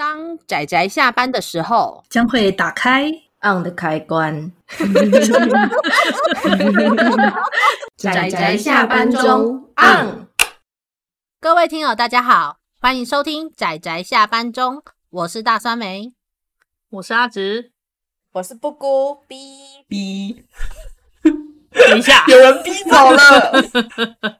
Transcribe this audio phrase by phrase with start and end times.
[0.00, 3.10] 当仔仔下班的时候，将会打开
[3.42, 4.50] on 的开关。
[7.98, 10.26] 仔仔下班中 on。
[11.38, 16.14] 各位听友，大家好，欢迎收听仔仔下班中，我是大酸梅，
[16.92, 17.72] 我是阿直，
[18.32, 20.46] 我是布姑 B B。
[21.22, 21.36] 等
[21.98, 23.52] 一下，有人逼走了，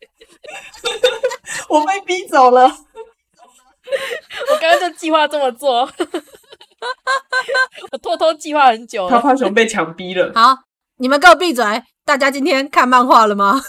[1.69, 2.75] 我被逼走了。
[4.51, 5.81] 我刚刚就计划这么做，
[7.93, 9.11] 我偷偷计划很久了。
[9.11, 10.33] 趴趴熊被强逼了。
[10.35, 10.57] 好，
[10.99, 11.65] 你们给我闭嘴！
[12.05, 13.61] 大家今天看漫画了吗？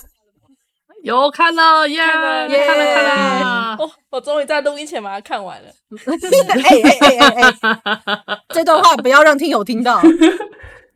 [1.03, 1.99] 有看了耶！
[1.99, 3.77] 看了，yeah, 看了，看了。
[3.79, 5.67] 我我终于在录音前把它看完了。
[6.05, 7.53] 哎哎哎哎
[8.27, 8.37] 哎！
[8.49, 9.99] 这段话不要让听友听到。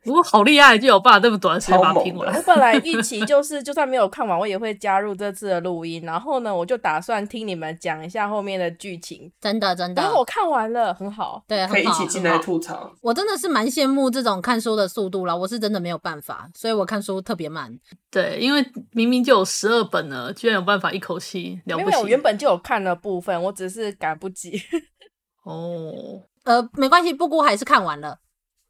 [0.06, 2.32] 不过好厉害，就有办法这么短的时间把它听完。
[2.34, 6.02] 我 本来预期就是，就算没有看完，我也会加入这次的录音。
[6.04, 9.30] 然后呢，我就打算听你们讲一下后面的剧情。
[9.40, 10.00] 真的，真的。
[10.00, 11.42] 然后我看完了，很好。
[11.48, 12.90] 对，可以一起进来吐槽。
[13.02, 17.76] 我真的是蛮羡慕这种看书的速度了，我是真的没有办法，所以我看书特别慢。
[18.10, 21.86] 对，因为明明就有十二本了，居然有办法一口气了不起。
[21.90, 24.62] 因为我原本就有看了部分，我只是赶不及。
[25.44, 28.18] 哦，呃，没关系，布姑还是看完了。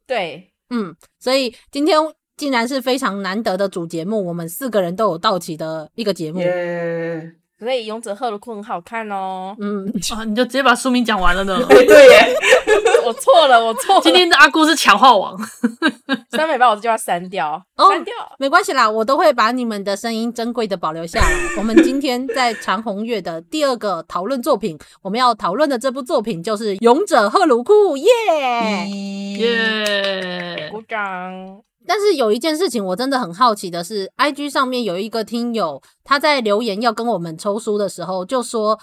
[0.07, 0.53] 对。
[0.71, 1.97] 嗯，所以今天
[2.37, 6.41] 竟然是非常难得的主节目，我们四个人都有到齐的一个节目。
[7.59, 9.57] 所以《勇者赫鲁库》很好看哦。
[9.59, 11.59] 嗯，啊，你就直接把书名讲完了呢？
[11.69, 12.37] 对耶，
[13.07, 14.01] 我错了，我错了。
[14.05, 15.35] 今天的阿姑是强化王，
[16.31, 21.27] 酸梅把我这句话删掉，哦，删掉，没关系啦，我都会把你们的声音珍贵的保留下来。
[21.57, 28.07] 我们今天在长虹月的第二个讨论作品，我们要讨论的这部作品就是《勇者赫鲁库》，耶
[29.39, 31.63] 耶，鼓掌。
[31.87, 38.79] 但是有一件事情我真的很好奇的是，IG 上面有一个听友他在留言要跟我们抽书的时候，就说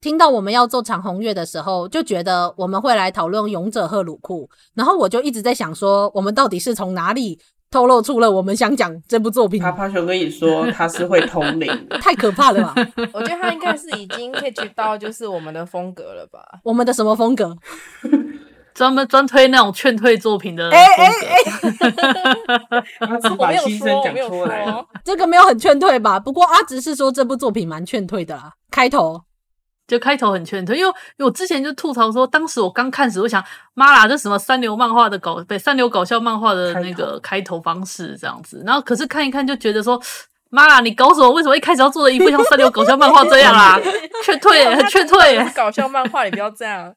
[0.00, 7.38] 听到我们要做长虹月的时候，就觉得我们会来讨论《勇者赫鲁库》，然后我就一直在想说，我们到底是从哪里
[7.70, 9.60] 透露出了我们想讲这部作品？
[9.60, 11.68] 趴趴熊跟你说 他是会通灵，
[12.00, 12.74] 太可怕了吧？
[13.14, 16.38] 我觉得他应该是已经 catch 到就是我们的风格了吧？
[16.62, 17.56] 我们的什么风格？
[18.74, 22.82] 专门专推那种劝退作品的，哎哎哎！
[23.06, 26.18] 阿直把心声讲出来了，这个没有很劝退吧？
[26.18, 29.22] 不过阿直是说这部作品蛮劝退的啦，开头
[29.86, 40.00] 就开头很劝退，因为因为我之前就吐槽说，当时我刚看时，我想妈啦，这什么三流漫画的搞，对，三流搞笑漫画的那个开头方式这样子，然后可是看一看就觉得说，
[40.50, 41.30] 妈啦，你搞什么？
[41.30, 43.78] 为什么一开始要做的一部像三流搞笑漫画这样啦？
[44.24, 46.92] 劝退，很劝退，搞笑漫画你不要这样。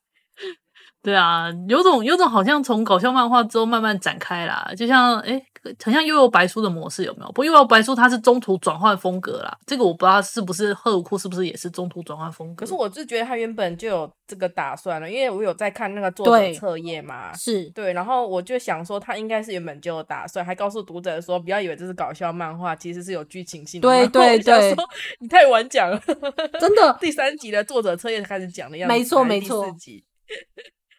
[1.01, 5.41] 对啊，有种有种好像从搞笑漫画之后慢慢展开啦，就像诶
[5.83, 7.31] 好像又有白书的模式有没有？
[7.31, 12.65] 不，又有白书它是中途转换风格啦，这个我不知道是不是赫鲁库是不是也是中途转换风格？
[12.65, 23.87] 可是我就觉得他原本就有这个打算了，因为我有在看那个作者册页嘛，是对，然后我就想说他应该是原本就有打算，还告诉读者说不要以为这是搞笑漫画，其实是有剧情性的。
[23.87, 24.75] 对对对，
[25.19, 26.01] 你太晚讲了，
[26.59, 29.65] 真的， 第三集的作者册页开始讲的样子，没错没错。
[29.65, 30.03] 第四集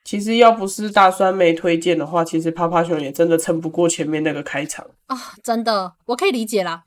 [0.08, 5.14] 其实要不是大酸梅推荐的话，其实趴趴熊也真的撑不过前面那个开场啊！
[5.42, 6.82] 真的，我可以理解啦。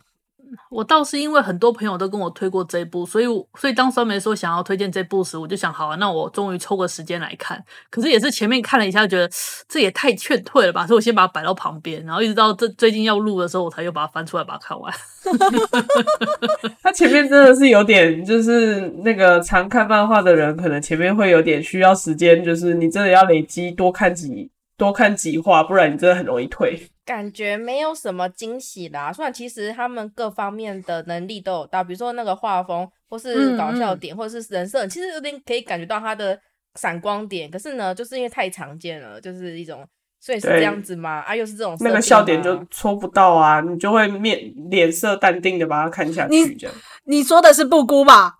[0.69, 3.25] 我倒是因为很多朋友都跟我推过这部，所以
[3.55, 7.63] 所以当酸梅说想要推荐这部时，我就想好啊，那我终于抽个时间来看。
[7.89, 9.29] 可是也是前面看了一下，觉得
[9.67, 14.93] 这也太劝退了吧，所以我先把它摆到旁边，然后一直到这最近要录的时候，我才又把它翻出来把它看完。
[16.81, 26.89] 他前面真的是有点，就是那个常看漫画的人，可能前面会有点需要时间，就是你真的要累积多看几多看几话，不然你真的很容易退。
[27.11, 36.39] 感觉没有什么惊喜啦，虽然其实他们各方面的能力都有到，比如说那个画风，或是搞笑点，嗯嗯或者是人设，其实有点可以感觉到他的
[36.75, 37.51] 闪光点。
[37.51, 39.85] 可是呢，就是因为太常见了，就是一种，
[40.21, 44.39] 所以是这样子吗，啊，又是这种那个笑点就戳不到啊，你就会面
[44.69, 46.73] 脸色淡定的把它看下去，这样。
[47.03, 48.37] 你，你说的是布姑吧？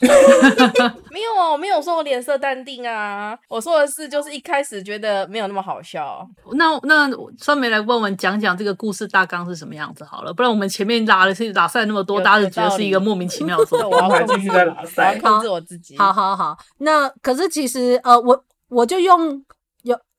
[1.10, 3.38] 没有哦，我没有说我脸色淡定啊。
[3.48, 6.28] 我说的是，就是一开始觉得没有那么好笑。
[6.54, 7.08] 那那
[7.38, 13.64] 上面来问我们讲讲这个故事大纲是什么样子好了，不然我们前面拉了是拉塞那么多，大家就觉得是一个莫名其妙的。
[13.88, 15.96] 我要还继续在拉赛，控制我自己。
[15.96, 19.42] 好好好，那可是其实呃，我我就用有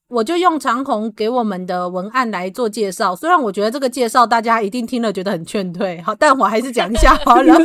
[0.08, 3.16] 我就用长虹给我们的文案来做介绍。
[3.16, 7.58] 虽然我觉得这个介绍大家一定听了觉得很劝退，好，但我还是讲一下好了。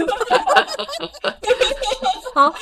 [2.34, 2.54] 好，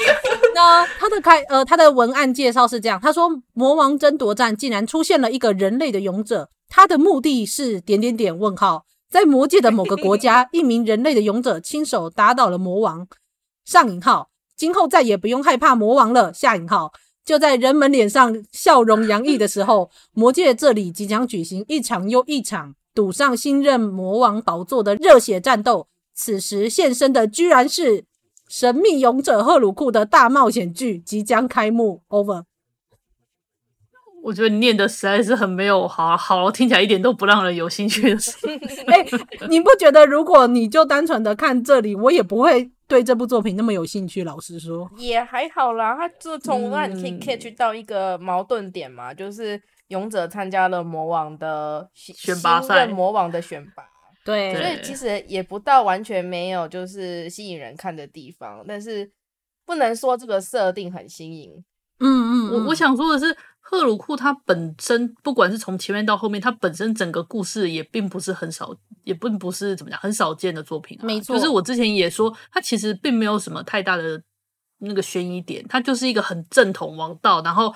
[0.55, 13.07] 那他的开呃，他的文案介绍是这样，他说魔王争夺战竟然出现了一个人类的勇者，他的目的是点点点问号，在魔界的某个国家，一名人类的勇者亲手打倒了魔王，
[13.65, 16.91] 上引号，今后再也不用害怕魔王了，下引号，
[17.29, 25.89] 就在人们脸上笑容洋溢的时候，魔界这里即将举行一场又一场赌上新任魔王宝座的热血战斗。
[26.15, 28.07] 此时现身的居然是
[28.49, 32.01] 神秘勇者赫鲁库的大冒险剧即将开幕。
[32.09, 32.45] Over。
[34.23, 38.33] 我觉得你念的实在是很没有好好，听起来一点都不让人有兴趣的事。
[38.89, 44.25] 哎、欸，你不觉得如果你就单纯的看这里，我也不会对这部作品那么有兴趣？
[44.25, 45.95] 老实说，也还好啦。
[45.95, 53.85] 他就从那你可以 catch 到一个矛盾点嘛，嗯、就是勇者参加了魔王的选拔赛，魔王的选拔。
[54.25, 59.13] 对，所以其实也不到完全没有就是吸引人看的地方，但是
[59.67, 61.53] 不能说这个设定很新颖。
[62.01, 63.37] 嗯嗯，嗯，我我想说的是。
[63.71, 68.75] 赫鲁库他本身，不管是从前面到后面，他本身整个故事也并不是很少，
[69.05, 71.05] 也并不是怎么讲很少见的作品啊。
[71.05, 74.23] 没错，就是我之前也说，他其实并没有什么太大的
[74.79, 77.75] 那个悬疑点，他就是一个很正统王道，然后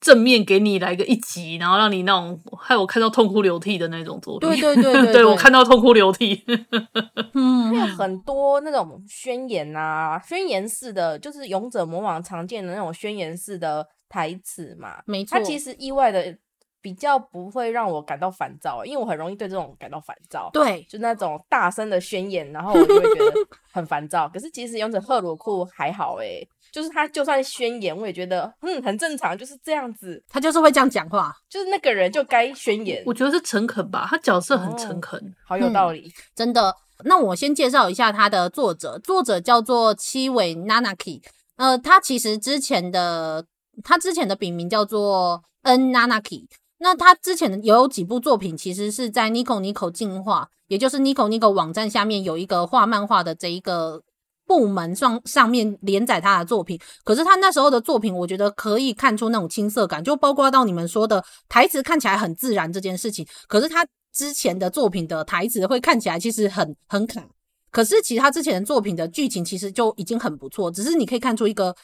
[0.00, 4.50] 正面给你来个一集，然后让你那种害我看到痛哭流涕的那种作品。
[4.50, 6.42] 对对对对，对，对，对我看到痛哭流涕。
[7.34, 13.86] 嗯，因为很多那种宣言啊，宣言式的，就是勇者魔王常见的那种宣言式的。
[14.08, 16.36] 台词嘛，没错，它其实意外的
[16.80, 20.48] 比较不会让我感到烦躁，因为我很容易对这种感到烦躁。
[20.52, 23.32] 对，就那种大声的宣言，然后我就会觉得
[23.72, 24.28] 很烦躁。
[24.28, 30.22] 可是其实勇者赫鲁库还好诶，就是他就算宣言，我也觉得嗯很正常，就是这样子。
[30.28, 33.02] 他就是会这样讲话，就是那个人就该宣言。
[33.04, 36.74] 我觉得是诚恳吧，他角色很诚恳，哦，好有道理，嗯，真的。
[37.04, 41.22] 那我先介绍一下他的作者，作者叫做七尾 Nanaki。
[41.56, 43.46] 呃，他其实之前的。
[43.82, 46.46] 他之前的笔名叫做 N Nanaki，
[46.78, 54.02] 那他之前有几部作品，其实是在 Nico Nico 进化，也就是 Nico Nico 网站下面有一个画漫画的这一个
[54.46, 56.80] 部门上上面连载他的作品。
[57.04, 63.26] 可是他那时候的作品，我觉得可以看出那种青涩感，就包括到你们说的台词看起来很自然这件事情。
[63.46, 67.22] 可是他之前的作品的台词会看起来其实很很卡，
[67.70, 71.74] 可是其实他之前的作品的剧情其实就已经很不错，只是你可以看出一个。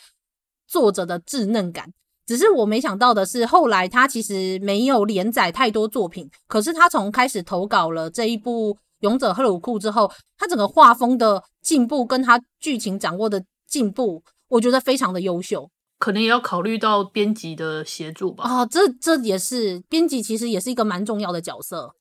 [0.75, 1.93] 作者的稚嫩感，
[2.27, 6.29] 只是我没想到的是，后来他其实没有连载太多作品。
[6.49, 15.71] 可是他从开始投稿了这一部《勇者赫鲁库》之后，他整个画风的进步跟他剧情掌握的进步，我觉得非常的优秀。
[16.01, 18.43] 可能也要考虑到编辑的协助吧。
[18.43, 21.95] 啊，这这也是编辑，其实也是一个蛮重要的角色，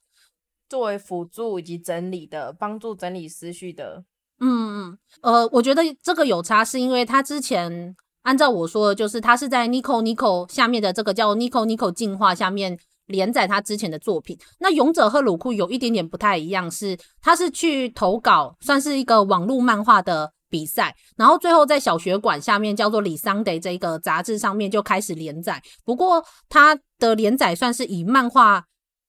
[0.67, 4.03] 作为辅助以及整理的，帮助整理思绪的。
[4.39, 7.95] 嗯嗯，呃，我觉得这个有差，是因为他之前。
[8.23, 14.37] 按照我说的，就是他是在 Nico Nico 下面的这个叫 Nico Nico 进化下面连载他之前的作品。
[14.59, 25.61] 那勇者赫鲁库有一点点不太一样，是他是去投稿，算是一个网络漫画的比赛，然后最后在小学馆下面叫做李桑德这个杂志上面就开始连载。
[25.83, 28.63] 不过他的连载算是以漫画，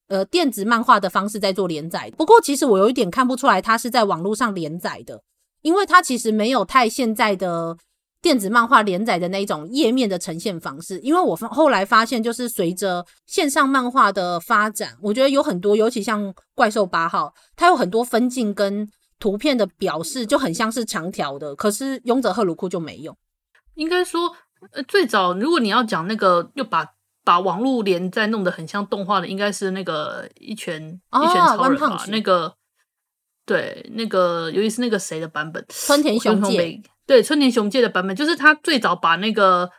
[0.09, 2.11] 呃，电子漫画的方式在做连载。
[2.19, 5.23] 不过其实我有一点看不出来他是在网络上连载的，
[5.63, 7.77] 因为他其实没有太现在的。
[8.25, 18.89] 电子漫画连载的那种页面的呈现方式，因为我后来发现，就是随着线上漫画的发展，我觉得有很多，尤其像怪兽八号，它有很多分镜跟
[19.21, 23.15] 图片的表示就很像是长条的，可是勇者赫鲁库就没有。
[23.75, 24.35] 应该说，
[24.73, 26.87] 呃，最早如果你要讲那个又把
[27.25, 32.03] 把网络连载弄得很像动画的，应该是那个一拳、哦、一拳超人吧？
[32.09, 32.55] 那个
[33.47, 36.81] 对，那个尤其是那个谁的版本，春田雄介。
[37.07, 39.71] 对，春田雄介的版本就是他最早把那个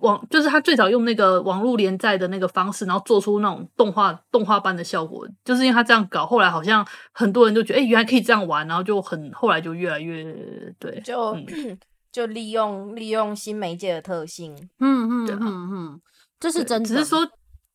[0.00, 5.26] 网，就是他最早用那个网络连载的那个方式，然后做出那种动画动画般的效果。
[5.42, 10.24] 就是因为他这样搞，后来好像很多人都觉得，哎，原来可以这样玩，然后就很后来就越来越
[10.78, 11.46] 对，就、嗯、
[12.12, 16.00] 就利用利用新媒介的特性，嗯嗯嗯嗯，
[16.38, 17.26] 这是真的，只是说。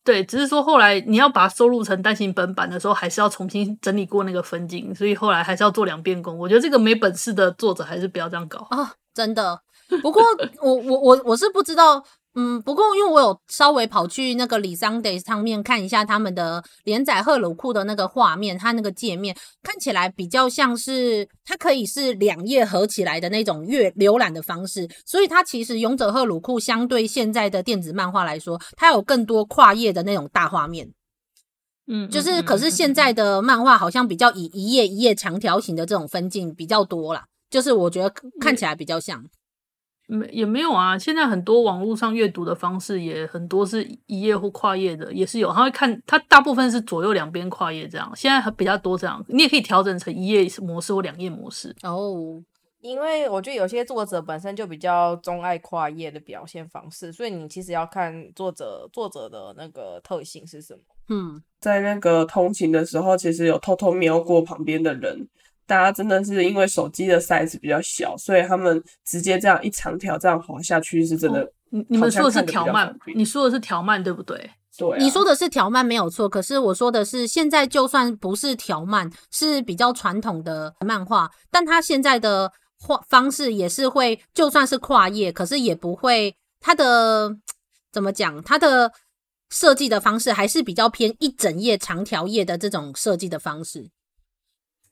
[0.04, 6.38] 对，只是说后来你要把它收录成单行本版的时候，还是要重新整理过那个分镜，所以后来还是要做两遍工。
[6.38, 8.94] 我觉得这个没本事的作者还是不要这样搞啊！
[9.14, 9.62] 真的。
[10.02, 10.24] 不过
[10.62, 12.04] 我我我我是不知道。
[12.42, 30.94] 嗯，不过因为我有稍微跑去那个李桑德上面看一下他们的连载赫鲁库的那个画面，它那个界面看起来比较像是它可以是两页合起来的那种阅浏览的方式，所以它其实勇者赫鲁库相对现在的电子漫画来说，它有更多跨页的那种大画面。
[31.88, 39.26] 嗯，就是可是现在的漫画好像比较以一页一页长条形的这种分镜比较多啦，就是我觉得看起来比较像。
[40.12, 45.54] 没也没有啊，现在很多网络上阅读的方式也很多是一页或跨页的，也是有。
[45.54, 48.12] 他会看，他大部分是左右两边跨页这样。
[48.16, 51.76] 现在还比较多这样，你也可以调整成一页模式或两页模式。
[51.84, 52.42] 哦，
[52.82, 60.80] 因为我觉得有些作者本身就比较钟爱跨页的表现方式，所以你其实要看作者作者的那个特性是什么。
[61.10, 65.28] 嗯，在那个通勤的时候，其实有偷偷瞄过旁边的人，
[65.70, 71.44] 大家真的是因为手机的 size 比较小，所以他们直接这样一长条这样滑下去，是真的。
[71.44, 74.36] 哦、你你们说的是条漫，你说的是条漫对不对？
[74.76, 87.38] 对、啊，你说的是条漫没有错，可是我说的是现在就算不是条漫，是比较传统的漫画，但它现在的画方式也是会，就算是跨页，可是也不会它的
[87.92, 88.92] 怎么讲，它的
[89.52, 93.92] 设计的方式还是比较偏一整页长条页的这种设计的方式。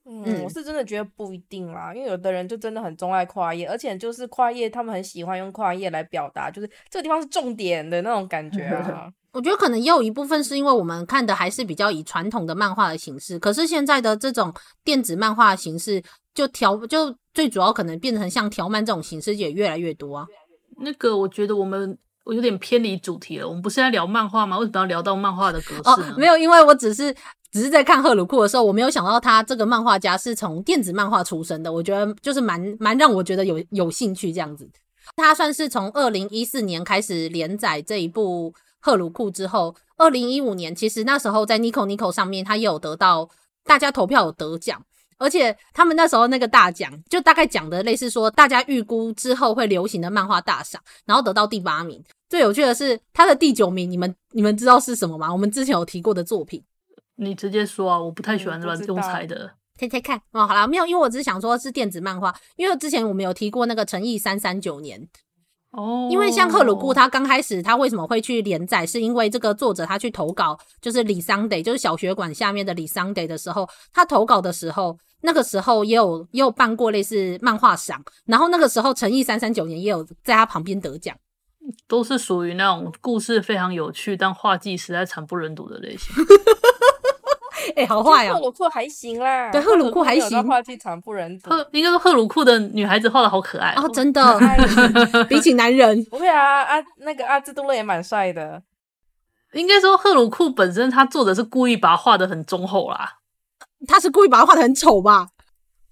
[0.09, 9.11] 嗯，我是真的觉得不一定啦，因为有的人就真的很钟爱跨页，而且就是跨页，他们很喜欢用跨页来表达，就是这个地方是重点的那种感觉啊。
[9.33, 16.01] 我觉得可能也有一部分是因为我们看的还是比较以传统的漫画的形式，可是现在的这种电子漫画的形式
[16.33, 20.25] 就条就最主要可能变成像条漫这种形式也越来越多啊。
[20.79, 24.57] 那个我觉得我们我有点偏离主题了，我们不是在聊漫画吗？
[24.59, 25.81] 为什么要聊到漫画的格式？
[25.85, 27.15] 哦，没有，因为我只是。
[27.49, 34.69] 只是在看赫鲁库的时候，我没有想到他这个漫画家是从电子漫画出身的，我觉得就是蛮蛮让我觉得有有兴趣这样子。
[35.15, 43.29] 他算是从二零一四年开始连载这一部赫鲁库之后，二零一五年其实那时候在 Nico Nico 上面他也有得到
[43.63, 44.83] 大家投票有得奖，
[45.17, 52.03] 而且他们那时候那个大奖就大概讲的类似说大家预估之后会流行的漫画大赏，然后得到第八名。
[52.29, 55.31] 最有趣的是他的第九名，你们你们知道是什么吗？
[55.31, 56.63] 我们之前有提过的作品。
[57.15, 57.99] 你直接说啊！
[57.99, 59.51] 我不太喜欢乱用猜的。
[59.79, 64.99] 猜猜看哦，好啦，没有，因为我只是想说是电子漫画，因为之前我们有提过那个《诚意三三九年》
[65.71, 66.07] 哦。
[66.11, 81.15] 因为像赫鲁库他刚开始他为什么会去连载，是因为这个作者他去投稿，就是李桑德，就是小学馆下面的李桑德的时候，他投稿的时候，那个时候也有也有办过类似漫画赏，然后那个时候《诚意三三九年》也有在他旁边得奖，
[81.87, 86.15] 都是属于那种故事非常有趣，但画技实在惨不忍睹的类型。
[87.75, 88.33] 哎、欸，好坏啊！
[88.33, 91.49] 赫鲁库还行啦，对，赫鲁库还行，画技惨不忍睹。
[91.49, 94.21] 赫应该说赫鲁库的女孩子画的好可爱哦，真的，
[95.29, 98.61] 比起男人，不会啊啊，那个阿兹杜勒也蛮帅的。
[99.53, 103.19] 应该说赫鲁库本身他作者是故意把他画的很忠厚啦，
[103.87, 105.29] 他是故意把他画的很丑吧？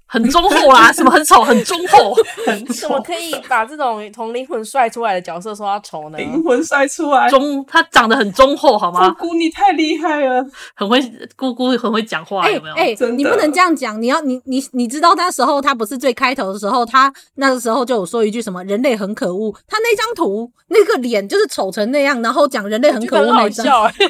[0.08, 6.18] 很忠厚啦，什么很丑，很忠厚，很 怎么可以把这种从灵魂帅出来的角色说他丑呢？
[6.18, 9.10] 灵魂帅出来，忠，他长得很忠厚，好吗？
[9.20, 10.46] 姑姑你太厉害了，
[10.76, 11.02] 很会
[11.36, 12.76] 姑姑很会讲话，有没有？
[12.76, 23.94] 哎、你不能这样讲，你要你你你知道那时候他不是最开头的时候，他那个时候就有说一句什么“人类很可恶”，他那张图那个脸就是丑成那样，然后讲人类很可恶，好笑、欸。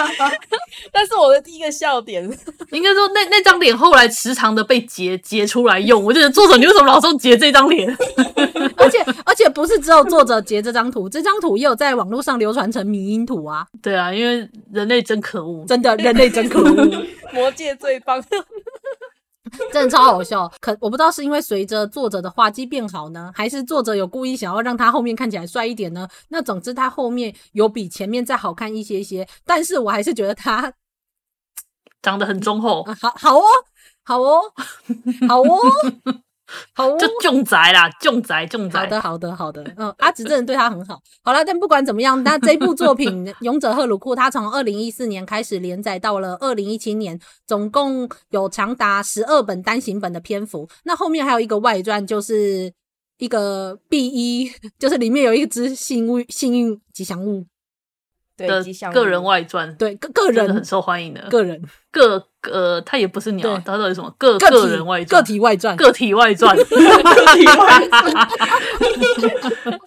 [0.92, 2.24] 但是我的第一个笑点，
[2.70, 7.92] 应该说那那张脸后来时常的被截截出来用，我觉得作者你为什么老是截这张脸？
[8.76, 13.66] 而且而且不是只有作者截这张图，这张图也有在网络上流传成迷因图啊。
[13.82, 18.22] 对啊，因为人类真可恶，真的人类真可恶， 魔界最棒，
[19.72, 20.50] 真的超好笑。
[20.60, 26.06] 可我不知道是因为随着作者的画技变好呢，还是作者有故意想要让他后面看起来帅一点呢？
[26.28, 30.72] 那总之他后面有比前面再好看一些些，但是我还是觉得他
[32.00, 33.44] 长得很忠厚， 好好哦。
[34.04, 34.40] 好哦，
[35.28, 35.58] 好哦，
[36.74, 38.80] 好哦，就重宅啦，重宅，重宅。
[38.80, 39.74] 好的，好的，好的。
[39.76, 41.00] 嗯，阿直真的对他很好。
[41.22, 50.68] 好了，但不管怎么样，那这部作品《勇者赫鲁库》，他从二零一四年开始连载到了二零一七年，总共有长达十二本单行本的篇幅。
[50.84, 52.72] 那后面还有一个外传，就是
[53.18, 57.46] 一个 B 一，就是里面有一只幸运幸运吉祥物。
[58.46, 60.54] 的个人外传，对个个人。
[60.54, 61.20] 很受欢迎的。
[61.28, 61.62] 个人。
[61.92, 66.64] 个呃，他也不是鸟，他到底什么个个人外传，个体外传，个体外传， 个
[67.34, 69.80] 体外传。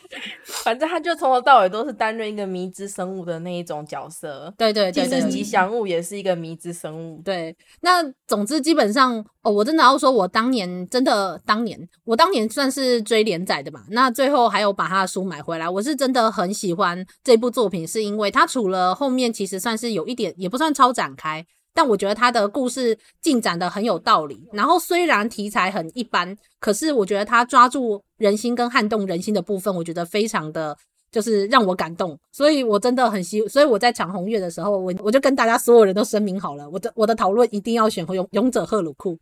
[0.45, 4.53] 反正他就从头到尾都是担任一个迷之生物的那一种角色。
[4.57, 7.21] 对对对，对，就是吉祥物也是一个迷之生物。
[7.23, 13.83] 对，那总之基本上哦，我真的要说，我当年真的当年，我当年算是追连载的嘛。
[13.89, 21.45] 那最后还有把他的书买回来，我是真的很喜欢这部作品，是因为它除了后面其实算是有一点，也不算超展开。
[21.73, 30.77] 但我觉得他的故事进展的很有道理，然后虽然题材很一般，可是我觉得他抓住人心跟撼动人心的部分，我觉得非常的
[31.11, 39.17] 就是让我感动，所以我真的很希，所以我在抢红月的时候，我我就跟大家所有人都声明好了，我的我的讨论一定要选勇勇者赫鲁库。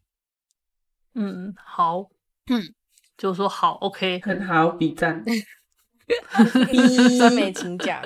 [1.15, 2.09] 嗯，好，
[2.49, 2.73] 嗯，
[3.17, 5.23] 就说好，OK，很好， 比赞。
[7.17, 8.01] 酸梅请讲，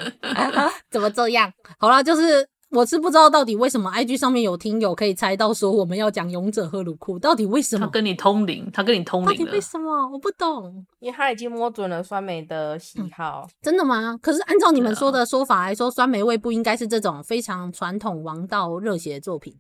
[0.92, 1.52] 怎么这样？
[1.80, 7.86] 好了，就是我是不知道到底为什么 IG 上面有听友可以猜到说我们要讲勇者赫鲁库，到底为什么？
[7.86, 10.10] 他跟你通灵，他跟你通灵，到底为什么？
[10.10, 13.48] 我不懂，因为他已经摸准了酸梅的喜好。
[13.48, 14.18] 嗯，真的吗？
[14.22, 19.56] 可是按照你们说的说法来说，酸梅味不应该是这种非常传统王道热血的作品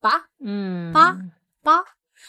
[0.00, 0.26] 吧？
[0.42, 1.18] 嗯，吧
[1.62, 1.82] 吧。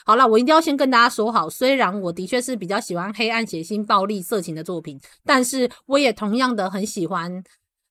[0.03, 7.43] 好了，我一定要先跟大家说好，虽然我的确是比较喜欢黑暗、血腥、暴力、色情的作品，但是我也同样的很喜欢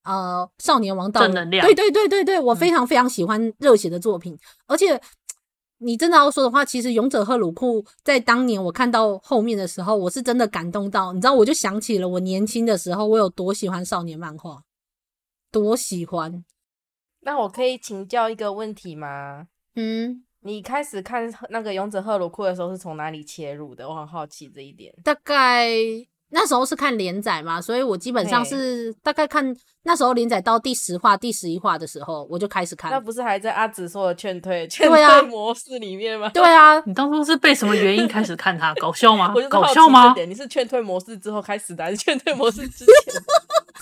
[0.05, 1.67] 呃少年王道正能量。
[1.67, 4.35] 对对对对对，我非常非常喜欢热血的作品。
[4.35, 5.01] 嗯、而且
[5.79, 14.63] 你真的要说的话，其实勇者赫鲁库在当年我看到后面的时候，我是真的感动到，你知道，我就想起了我年轻的时候，我有多喜欢少年漫画，
[15.51, 16.45] 多喜欢。
[17.21, 19.49] 那我可以请教一个问题吗？
[19.75, 20.25] 嗯。
[20.47, 23.89] 你开始看那个《勇者赫鲁库》的时候是从哪里切入的？
[23.89, 24.95] 我很好奇这一点。
[25.03, 25.71] 大概
[26.35, 32.91] 那时候是看连载嘛，所以我基本上是大概看那时候连载到第十话、第十一话的时候，我就开始看。
[32.91, 36.29] 那不是还在阿紫说的劝退劝退模式里面吗？
[36.31, 38.75] 对啊，你当初是被什么原因开始看它？
[38.75, 39.33] 搞笑吗？
[39.49, 40.13] 搞笑吗？
[40.27, 43.15] 你是劝退模式之后开始的，还是劝退模式之前？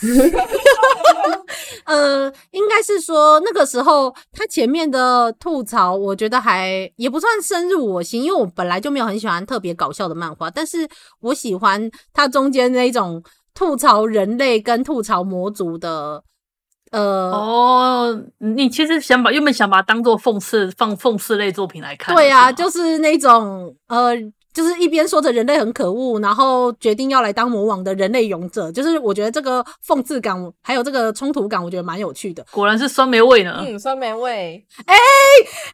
[1.85, 10.89] 呃，应该是说那个时候他前面的吐槽，我觉得还也不算深入我心，因为我本来就没有很喜欢特别搞笑的漫画，但是
[11.21, 13.23] 我喜欢他中间那种
[13.55, 16.23] 吐槽人类跟吐槽魔族的。
[16.93, 24.15] 呃，哦，你其实想把原本想把它当做讽刺放讽刺类作品来看，对啊，就是那种呃。
[24.53, 32.45] 就是一边说着人类很可恶，然后决定要来当魔王的人类勇者，就是我觉得这个讽刺感还有这个冲突感，我觉得蛮有趣的。
[32.51, 34.65] 果然是酸梅味呢，嗯，酸梅味。
[34.85, 34.95] 哎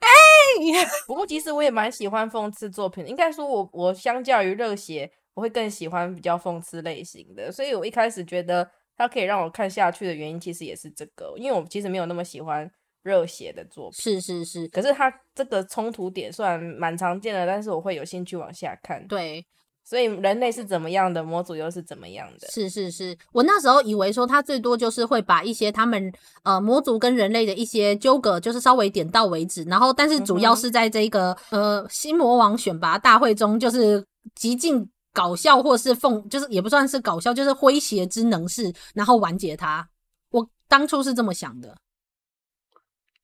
[0.00, 7.50] 哎，不过其实我也蛮喜欢讽刺作品，应该说我我相较于热血，我会更喜欢比较讽刺类型的。
[7.50, 12.70] 所以我一开始觉得它可以让我看下去的原因，其实也是这个，因为我其实没有那么喜欢。
[13.02, 19.06] 热血的作品是是是，可是它这个冲突点虽然蛮常见的，但是我会有兴趣往下看。
[19.06, 19.46] 对，
[19.84, 22.48] 所以人类是怎么样的，魔族又是怎么样的？
[22.48, 26.12] 是是是，我那时候以为说他最多就是会把一些他们
[26.42, 39.88] 呃魔族跟人类的一些纠葛，就是稍微点到为止，然后但是主要是在这个、嗯、呃新魔王选拔大会中，就是极尽搞笑或是讽，就是也不算是搞笑，就是诙谐之能事，然后完结它。
[40.30, 41.74] 我当初是这么想的。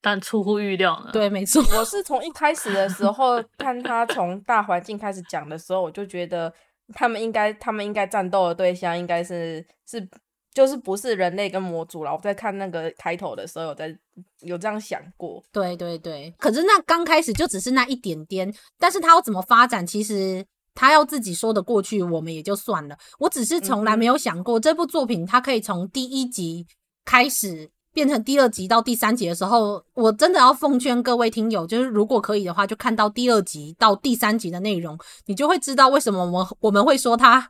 [0.05, 1.11] 但出乎预料呢？
[1.15, 1.65] 对，没错。
[1.79, 6.53] 我是从一开始的时候 看他从大环境开始讲的时候，我就觉得
[6.93, 10.07] 他们应该，他们应该战斗的对象应该是是
[10.53, 12.13] 就是不是人类跟魔族了。
[12.13, 13.97] 我在看那个开头的时候，有在
[14.43, 15.43] 有这样想过。
[15.51, 16.35] 对对对。
[16.39, 22.97] 可是那刚开始就只是那一点点，但是他要怎么发展，其实他要自己说得过去，我们也就算了。
[23.19, 26.67] 我只是从来没有想过、嗯、这部作品，它可以从第一集
[27.07, 27.71] 开始。
[27.95, 37.49] 变成第二集到第三集的时候，我真的要奉劝各位听友，就是如果可以的话，就看到第二集到第三集的内容，你就会知道为什么我们我们会说他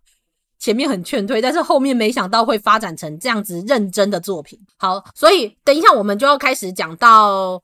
[0.59, 4.61] 前面很劝退，但是后面没想到会发展成这样子认真的作品。
[4.77, 7.63] 好，所以等一下我们就要开始讲到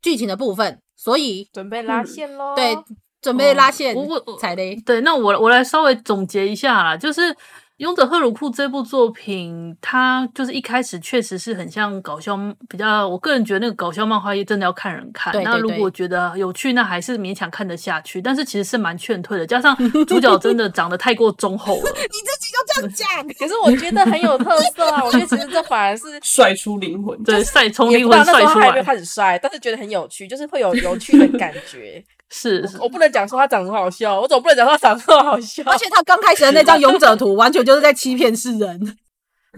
[0.00, 2.54] 剧情的部分，所以准备拉线喽。
[2.54, 2.78] 对，
[3.20, 3.96] 准备拉线。
[3.96, 4.76] 我我踩雷。
[4.86, 7.20] 对，那我我来稍微总结一下啦，就是。
[7.78, 12.34] 《勇者赫鲁库》这部作品，它就是一开始确实是很像搞笑，
[12.70, 15.30] 比较我个人觉得那个搞笑漫画也真的要看人看。
[15.30, 18.22] 对对对，那如果觉得有趣，那还是勉强看得下去。
[18.22, 19.76] 但是其实是蛮劝退的，加上
[20.08, 21.82] 主角真的长得太过忠厚了。
[22.00, 25.04] 你自己就这样讲，可是我觉得很有特色啊！
[25.04, 28.70] 我觉得其实这反而是 帅出灵魂，对，帅从灵魂帅出来。
[28.70, 32.02] 还没开始帅，但是觉得很有趣，就是会有有趣的感觉。
[32.28, 35.62] 是我，我不能讲说他长得很好笑，我总不能讲他长得很好笑。
[35.66, 38.98] 而且他刚开始的那张勇者图，完全就是在欺骗世人。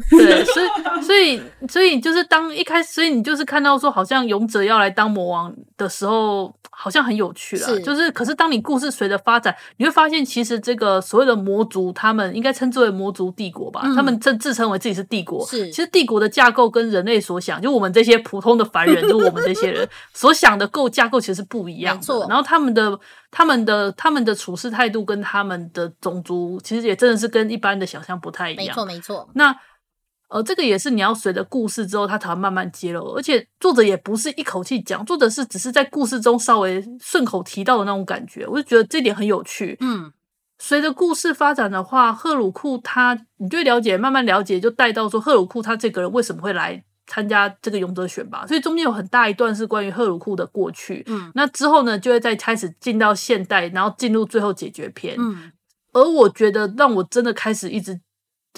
[0.10, 7.66] 对，所以所以所以就是当一开始，所以你就是看到说，好像勇者要来当魔王的时候，好像很有趣了。
[7.66, 13.80] 是就是，可是当你故事随着发展，你会发现，其实这个所谓的魔族，他们应该称之为魔族帝国吧？
[13.84, 15.44] 嗯、他们自自称为自己是帝国。
[15.46, 22.00] 是，其实帝国的架构跟人类所想，就我们这些普通的凡人，就我们这些人 所想的构架构，其实是不一样。
[22.28, 22.98] 然后他们的
[23.30, 28.66] 他们的他们的处事态度跟他们的种族，其实也真的是跟一般的想象不太一样。
[28.66, 29.28] 没错，没错。
[29.34, 29.54] 那。
[30.28, 33.14] 呃，这个也是你要随着故事之后，他才会慢慢揭露。
[33.14, 39.78] 而且作者也不是一口气讲，作者是只是在故事中稍微顺口提到的那种感觉，我就觉得这点很有趣。
[39.80, 40.12] 嗯，
[40.58, 48.46] 随着故事发展的话，赫鲁库他，你就了解，慢慢了解，就带到说赫鲁库他这个人为什么会来参加这个勇者选拔。
[48.46, 51.02] 所以中间有很大一段是关于赫鲁库的过去。
[51.06, 55.16] 嗯，那之后呢，就会再开始进到现代，然后进入最后解决篇。
[55.18, 55.50] 嗯，
[55.94, 57.98] 而我觉得让我真的开始一直。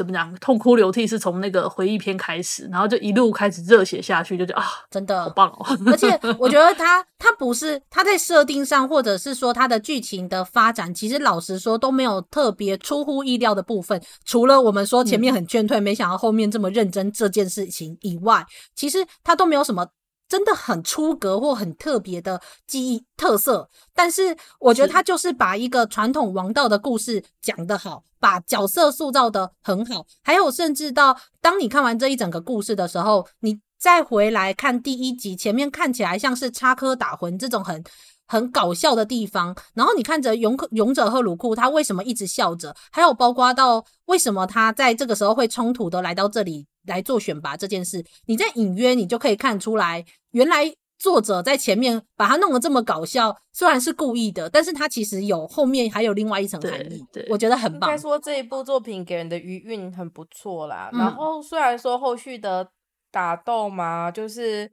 [0.00, 5.78] 怎么讲，痛哭流涕是从那个回忆篇开始，然后就一路开始热血下去，就觉得啊，真的好棒哦！
[5.84, 19.86] 而且我觉得他他不是他在设定上，或者是说他的剧情的发展，其实老实说都没有特别出乎意料的部分，除了我们说前面很劝退，嗯、没想到后面这么认真这件事情以外，其实他都没有什么。
[20.30, 37.82] 真的很出格或很特别的记忆特色，但是我觉得他就是把一个传统王道的故事讲得好，把角色塑造的很好，还有甚至到当你看完这一整个故事的时候，你再回来看第一集前面看起来像是插科打诨这种很
[38.26, 46.66] 很搞笑的地方，然后你看着勇勇者赫鲁库他为什么一直笑着，还有包括到为什么他在这个时候会冲突的来到这里。
[46.86, 50.64] 来做选拔这件事，你在隐约你就可以看出来，原来
[51.00, 57.90] 作者在前面把它弄得这么搞笑，虽然是故意的，但是他其实有后面还有另外一层含义，对，我觉得很棒。
[57.90, 60.90] 应该说这一部作品给人的余韵很不错啦。
[60.92, 62.70] 嗯、然后虽然说后续的
[63.10, 64.70] 打斗嘛，就是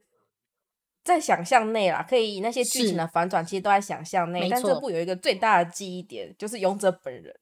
[1.02, 7.34] 在想象内啦，可以那些剧情的反转其实都在想象内，但这部有一个最大的记忆点，就是勇者本人。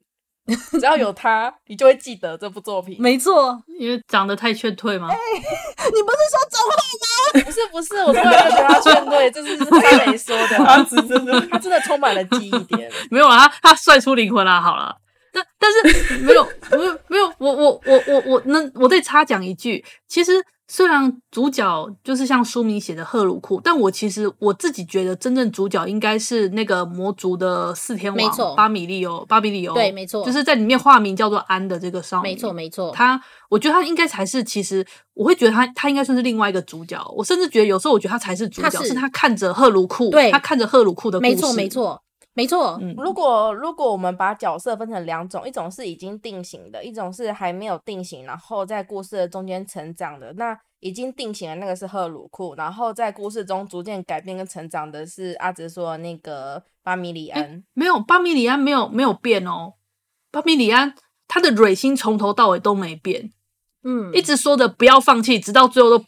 [0.72, 2.96] 只要有他，你就会记得这部作品。
[3.00, 5.09] 没错，因为长得太劝退吗？
[5.09, 5.16] 欸？
[5.16, 7.42] 你不是说走后吗？
[7.44, 10.56] 不是不是，我突然觉得他劝退，这是三雷说的。
[10.56, 12.90] 他真的，他真的充满了记忆点。
[13.11, 14.61] 没有啊，他他帅出灵魂了。
[14.61, 14.96] 好了，
[15.32, 20.44] 但但是没有没有没有，我我我我我那我再插讲一句，其实。
[20.68, 32.90] 虽然主角就是像书名写的赫鲁库，但我其实我自己觉得真正主角应该是那个魔族的四天王，巴米利欧，巴比利欧，对，没错，就是在里面化名叫做安的这个少女，没错，没错。
[32.92, 37.00] 他，我觉得他应该才是，其实我会觉得他，他应该算是另外一个主角。
[37.16, 42.02] 我甚至觉得有时候我觉得他才是主角，他是，是他看着赫鲁库，对，他看着赫鲁库的故事，没错，没错。
[42.37, 50.35] 没错，嗯，如果如果我们把角色分成两种，一种是已经定型的，一种是还没有定型，然后在故事的中间成长的。
[50.35, 57.42] 那已经定型的那个是赫鲁库，然后在故事中逐渐改变跟成长的是阿哲说的那个巴米里安。
[57.42, 59.72] 欸，没有，巴米里安没有没有变哦，
[60.31, 60.94] 巴米里安
[61.27, 63.33] 他的蕊心从头到尾都没变，
[63.83, 66.05] 嗯，一直说的不要放弃，直到最后都。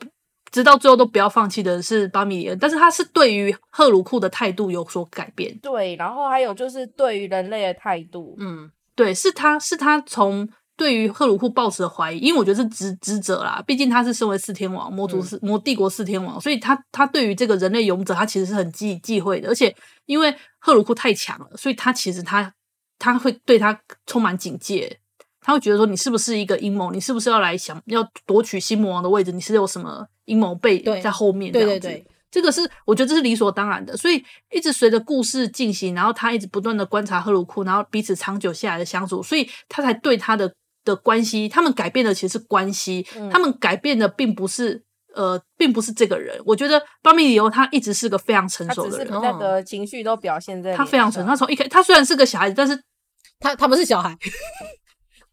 [0.51, 5.57] 直到最后都不要放弃的是巴米里恩，但是他是对于赫鲁库的态度有所改变。
[5.59, 19.75] 对，然后还有就是对于人类的态度，嗯，对，是他是他从对于赫鲁库抱持的怀疑，因为我觉得是职职责啦，毕竟他是身为四天王，魔族四、嗯、魔帝国四天王，所以他他对于这个人类勇者，他其实是很忌忌讳的，而且
[20.07, 22.55] 因为赫鲁库太强了，所以他其实他
[22.99, 25.01] 他会对他充满警戒。
[25.41, 26.91] 他会觉得说，你是不是一个阴谋？
[26.91, 29.33] 你是不是要来想要夺取新魔王的位置？
[29.33, 31.53] 你是有什么阴谋背在后面？
[31.53, 33.97] 这样子，对对对，这个是我觉得这是理所当然的。
[33.97, 40.53] 所以一直随着故事进行，然后他一直不断的观察赫鲁库，然后彼此长久下来的相处，所以他才对他的
[40.85, 44.83] 的关系，他们改变的其实是关系，嗯、他们改变的并不是
[45.15, 46.39] 呃，并不是这个人。
[46.45, 51.29] 我觉得巴米里欧他一直是个非常成熟的人，他的情绪都表现在他非常成熟。
[51.29, 52.79] 他从一开，他虽然是个小孩子，但是
[53.39, 54.17] 他他不是小孩。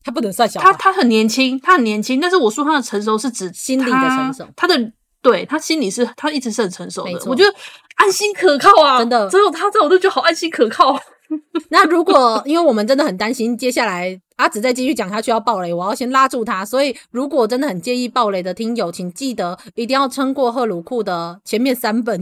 [0.05, 2.21] 他不能算小孩，他他很年轻，他很年轻。
[2.21, 4.91] 但是我说他的成熟是指心理的成熟，他的
[5.21, 7.11] 对他心里是他一直是很成熟的。
[7.25, 7.51] 我觉得
[7.95, 10.95] 安心可靠啊，真的，只有他在我都觉得好安心可靠。
[11.69, 16.63] 那如果因为我们真的很担心，接下来阿紫再继续讲下去要暴雷，我要先拉住他。
[16.63, 22.21] 所以如果真的很介意暴雷的听友，请记得一定要撑过赫鲁库的前面三本。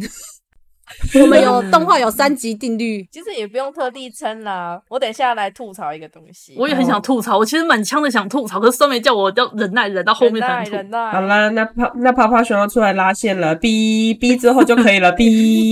[1.21, 4.81] 我们有动画有三级定律，其实也不用特地称啦。
[4.89, 7.37] 我等一下来吐槽一个东西，我也很想吐槽。
[7.37, 10.75] 我其实满腔的想吐槽，可是酸梅叫我要忍耐，忍到后面才吐。
[11.11, 15.71] 好了，那泡那泡泡熊要出来拉线了，哔哔之后就可以了，哔。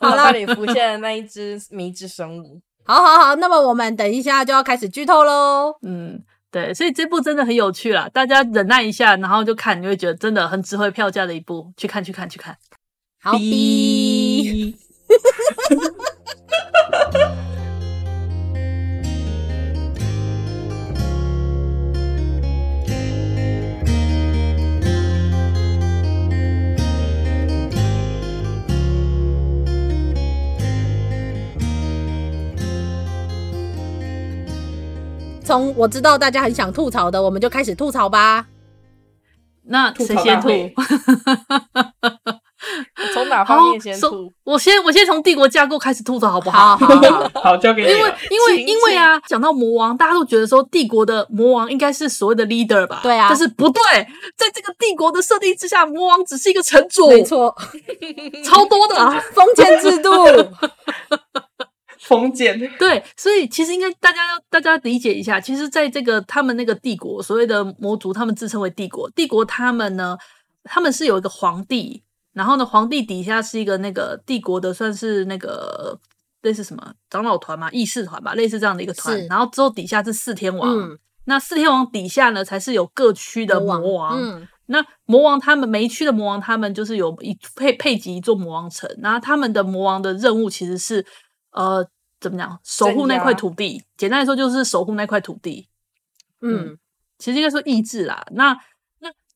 [0.00, 2.60] 好了，那里浮现的那一只迷之生物。
[2.84, 5.74] 好好好，那么我们等一下就要开始剧透喽。
[5.82, 12.56] 嗯，对，所以这部真的很有趣啦，大家忍耐一下，然后就看，你会觉得真的很值回票价的一部，去看去看去看。
[13.24, 14.76] 好逼！
[35.42, 38.46] 从我知道大家很想吐槽的，我们就开始吐槽吧。
[39.62, 40.48] 那谁先吐？
[43.14, 44.32] 从哪方面先吐？
[44.44, 46.76] 我先我先从帝国架构开始吐槽好不好？
[46.76, 47.88] 好，好，好， 交给你。
[47.88, 53.00] 因为因为因为啊，讲到魔王，大家都觉得说帝国的魔王应该是所谓的 leader 吧？
[53.02, 53.26] 对啊。
[53.28, 53.82] 但是不对，
[54.36, 57.08] 在这个帝国的设定之下，魔王只是一个城主。
[57.08, 57.54] 没错，
[58.44, 60.10] 超多的啊 封建制度。
[62.00, 62.58] 封建。
[62.78, 70.16] 对，所以其实应该大家要大家理解一下，其实在这个他们那个帝国，所谓的魔族，他们自称为帝国，帝国他们呢，
[70.64, 72.02] 他们是有一个皇帝，
[72.34, 75.98] 然后呢，皇帝底下是一个那个帝国的，算是那个
[76.42, 80.70] 类似什么长老团嘛、议事团吧，类似这样的一个团，然后之后底下是四天王。
[80.78, 84.20] 嗯那四天王底下呢，才是有各区的魔王。
[84.20, 88.94] 嗯，那魔王他们每一区的魔王，他们就是有一配配给一座魔王城。
[89.00, 91.02] 然后他们的魔王的任务其实是，
[91.52, 91.82] 呃，
[92.20, 92.60] 怎么讲？
[92.62, 93.82] 守护那块土地。
[93.96, 95.66] 简单来说，就是守护那块土地。
[96.42, 96.78] 嗯，嗯，
[97.16, 98.22] 其实应该说意志啦。
[98.32, 98.58] 那那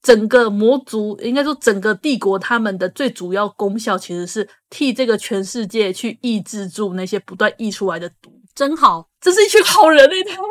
[0.03, 8.33] 整个魔族，应该说整个帝国，他们的最主要功效其实是替这个全世界去抑制住那些不断溢出来的毒。
[8.55, 10.51] 真好，这是一群好人欸，他们。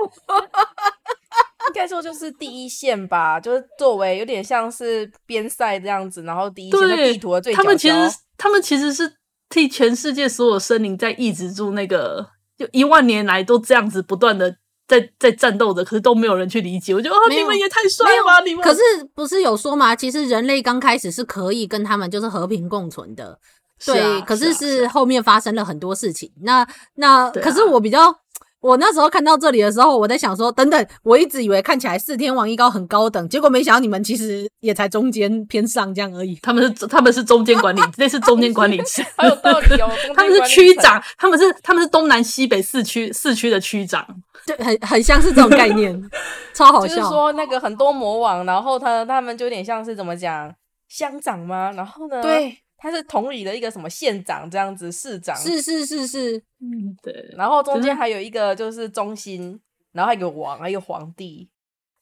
[1.67, 7.39] 应该说就是第一线吧，就是作为有点像是边塞这样子，然后第一线的地图。
[7.53, 7.95] 他们其实
[8.37, 9.11] 他们其实是
[9.49, 12.25] 替全世界所有生灵在抑制住那个，
[12.57, 14.55] 就一万年来都这样子不断的
[14.87, 16.93] 在在战斗着，可是都没有人去理解。
[16.93, 18.39] 我觉得哦，你们也太帅了吧！
[18.41, 18.81] 你们可是
[19.13, 19.95] 不是有说吗？
[19.95, 23.37] 其实人类刚开始是可以跟他们就是和平共存的，
[23.85, 23.99] 对。
[23.99, 26.31] 啊、可是是后面发生了很多事情。
[26.41, 28.19] 那那可是我比较。
[28.59, 36.37] 我那时候看到这里的时候，我在想说，等等，我一直以为看起来四天王一高很高等，结果没想到你们其实也才中间偏上这样而已。
[36.41, 39.89] 他们是他们是中间管理，那是中间管理层， 好有道理哦。
[40.15, 44.05] 他们是区长，他们是他们是东南西北四区四区的区长，
[44.45, 46.09] 对，很很像是这种概念，
[46.53, 46.95] 超好笑。
[46.95, 50.51] 就是说那个很多魔王，然后他他们就有点像是怎么讲
[50.89, 51.71] 乡长吗？
[51.73, 52.21] 然后呢？
[52.21, 52.57] 对。
[52.79, 57.33] 他是统领的一个什么县长这样子，市长是是是是，嗯对。
[57.35, 59.59] 然后中间还有一个就是中心，
[59.93, 61.49] 然后还有个王，还有皇帝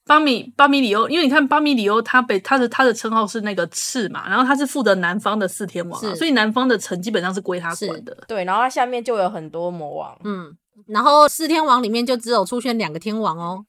[0.04, 1.08] 巴米巴米里欧。
[1.08, 8.14] 因为你看巴米里欧，他被他的他的称号是那个赤嘛，然后他是负责南方的四天王，啊，所以南方的城基本上是归他管的。
[8.28, 10.54] 对，然后他下面就有很多魔王，嗯，
[10.88, 13.64] 然后四天王里面就只有出现两个天王哦。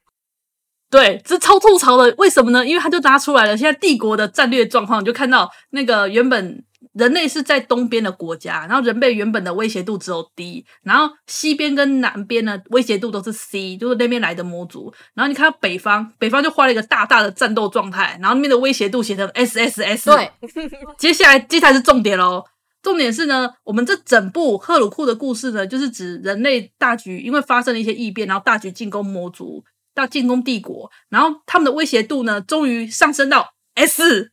[0.90, 2.66] 对，这超吐槽的，为什么呢？
[2.66, 6.66] 因为他就拉出来了，现在帝国的战略状况，你就看到那个原本。
[6.94, 14.94] 人类是在东边的国家，然后人类原本的威胁度只有 D，然后西边跟南边呢威胁度都是 C，就是那边来的魔族。
[15.14, 20.06] 然后你看到北方，北方就画了一个大大的战斗状态，然后那边的威胁度写成 SSS。
[20.06, 20.32] 对，
[20.98, 22.44] 接下来这才是重点喽。
[22.84, 29.64] 重点是呢，我们这整部赫鲁库的故事呢，就是指人类大局因为发生了一些异变，然后大局进攻魔族，
[29.94, 34.32] 到进攻帝国，然后他们的威胁度呢，终于上升到 S。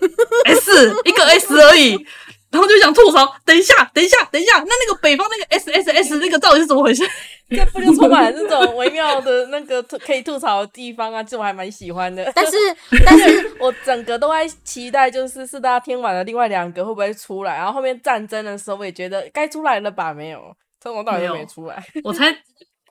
[0.46, 1.92] S 一个 S 而已，
[2.50, 3.34] 然后就想吐槽。
[3.44, 7.04] 等一下，等一下，等一下，那那个北方那个 S S S 那个到底是怎么回事？
[7.50, 11.22] 这不就充满了这种微妙的那个可以吐槽的地方啊？
[11.22, 12.30] 这我还蛮喜欢的。
[12.36, 12.56] 但是，
[13.06, 17.56] 但是 我整个都在期待，就是四大天王的另外两个会不会出来？
[17.56, 20.12] 然后后面战争的时候，我也觉得该出来了吧？
[20.12, 21.82] 没有，从头到尾都没出来。
[22.04, 22.36] 我猜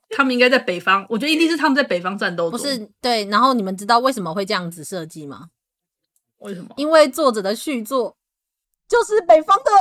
[0.09, 2.49] 他们应该在北方，我觉得一定是他们在北方战斗。
[2.49, 5.41] 不是对，然后你们知道为什么会这样子设计吗？
[6.39, 6.69] 为什么？
[6.77, 8.15] 因为作者的续作
[8.87, 9.71] 就是北方的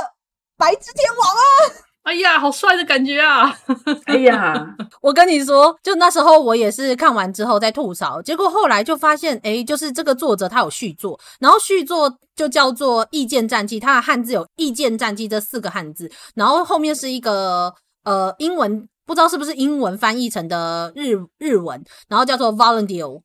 [0.57, 1.83] 白之天王啊！
[2.03, 3.53] 哎呀，好帅的感觉啊！
[4.07, 4.65] 哎呀，
[5.01, 17.73] 我跟你说，就那时候我也是看完之后在吐槽，结果后来就发现，哎，就是这个作者他有续作，然后续作就叫做《意见战记》，它的汉字有“意见战记”这四个汉字，然后后面是一个
[18.05, 23.21] 呃英文，不知道是不是英文翻译成的日日文，然后叫做 Volunteer 啊，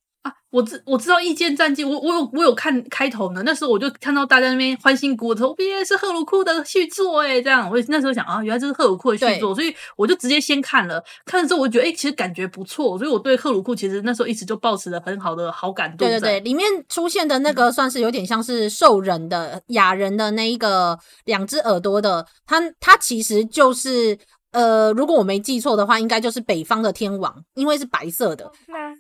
[0.53, 3.43] 我知我知道《异见战记》，我我有我有看开头呢。
[3.43, 11.03] 那时候我就看到大家那边欢欣鼓舞，耶是赫鲁库的续作诶，这样我那时候想啊，原来这是赫鲁库的续作，所以我就直接先看了。
[11.25, 16.05] 看了之后，我就觉得诶，其实感觉不错，所以我对赫鲁库其实那时候一直就保持了很好的好感度。
[16.05, 24.19] 对对对，里面出现的那个算是有点像是兽人的雅人的那一个两只耳朵的，他他其实就是
[24.53, 28.53] 呃，如果我没记错的话，应该就是北方的天王，因为是白色的。
[28.69, 28.92] 那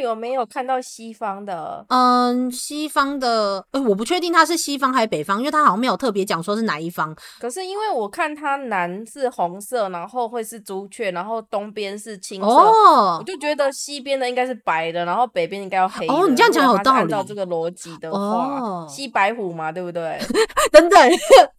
[0.00, 1.84] 有没有看到西方的？
[1.88, 7.14] 嗯，西方的，呃，我不确定它是西方还是北方，因为它好像没有特别讲说是哪一方。
[7.38, 16.12] 可是因为我看它南是红色，然后会是朱雀，然后东边是青色，哦，我就觉得西边的应该是白的，然后北边应该要黑的。
[16.12, 16.98] 哦，你这样讲有道理。
[16.98, 20.18] 按照这个逻辑的话，哦，西白虎嘛，对不对？
[20.72, 20.98] 等等，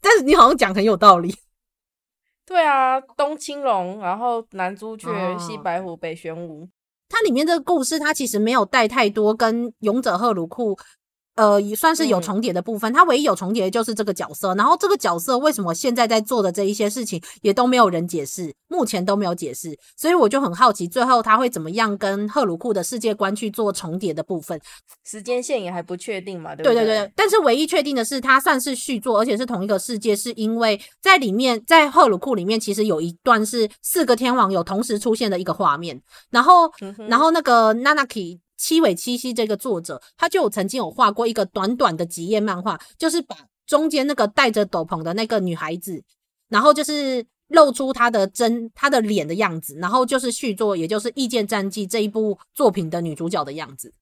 [0.02, 1.34] 但是你好像讲很有道理。
[2.46, 6.68] 对啊，东青龙，然后南朱雀，哦，西白虎，北玄武。
[7.08, 10.78] 它里面这个故事，它其实没有带太多跟勇者赫鲁库
[11.36, 12.92] 呃，也算是有重叠的部分。
[12.94, 24.60] 他唯一有重叠的就是这个角色，然后这个角色为什么现在在做的这一些事情也都没有人解释，目前都没有解释，所以我就很好奇，最后他会怎么样跟赫鲁库的世界观去做重叠的部分。
[25.04, 26.74] 时间线也还不确定嘛，对不对？
[26.74, 27.12] 对对对。
[27.16, 36.72] 但是唯一确定的是，它算是续作，而且是同一个世界，是因为在里面，在赫鲁库里面，其实有一段是四个天王有同时出现的一个画面，然后，
[37.10, 38.40] 然后那个 Nanaki。
[38.58, 46.04] 七尾七夕这个作者，他就有曾经有画过一个短短的几页漫画，就是把中间那个戴着斗篷的那个女孩子，
[46.50, 53.94] 然后就是露出她的真她的脸的样子，然后就是续作，也就是《异界战记》这一部作品的女主角的样子。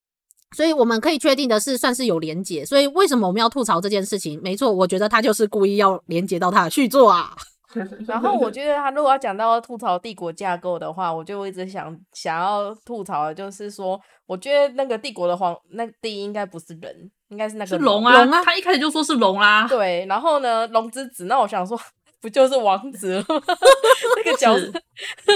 [0.56, 2.64] 所以我们可以确定的是，算是有连结。
[2.64, 4.40] 所以为什么我们要吐槽这件事情？
[4.40, 7.36] 没错，我觉得他就是故意要连结到他的续作啊。
[8.06, 14.00] 然后我觉得他如果要讲到吐槽帝国架构的话，我就一直想想要吐槽的就是说。
[14.26, 18.26] 我觉得那个帝国的皇那帝应该不是人，应该是那个龙啊！
[18.42, 19.68] 他一开始就说是龙啦。
[19.68, 21.78] 对，然后呢，龙之子，那我想说，
[22.22, 23.24] 不就是王子吗？
[24.16, 24.72] 那个角色，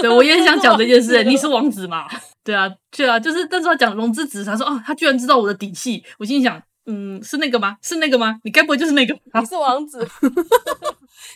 [0.01, 1.21] 对，我也想讲这件事。
[1.23, 2.07] 你是王子嘛？
[2.43, 6.03] 对啊，对啊，就是，但是他讲龙之子，他说哦，他居然知道我的底细。
[6.17, 7.77] 我心想，嗯，是那个吗？
[7.83, 8.39] 是那个吗？
[8.43, 9.15] 你该不会就是那个？
[9.39, 9.99] 你是王子。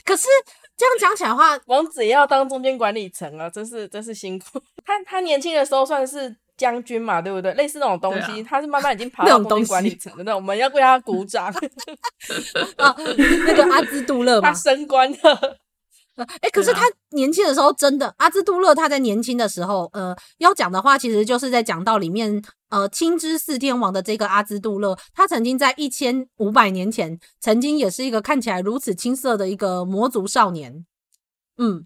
[0.03, 0.25] 可是
[0.77, 4.59] 这样讲起来的话，王子也要当中间管理层啊，真是真是辛苦。
[4.85, 6.35] 他他年轻的时候算是。
[6.55, 7.51] 将军嘛，对不对？
[7.55, 11.47] 类似那种东西，啊、他是慢慢已经爬到 中间管理层的那种，我们要为他鼓掌。
[11.47, 12.95] 啊，
[13.47, 15.57] 那个阿兹杜勒嘛，他升官了。
[16.15, 30.85] 哎、欸，可是他年轻的时候真的，啊、阿兹杜勒他在年轻的时候，呃，要讲的话，其实就是在讲到里面，呃，青之四天王的这个阿兹杜勒，他曾经在一千五百年前，曾经也是一个看起来如此青涩的一个魔族少年。
[31.57, 31.85] 嗯。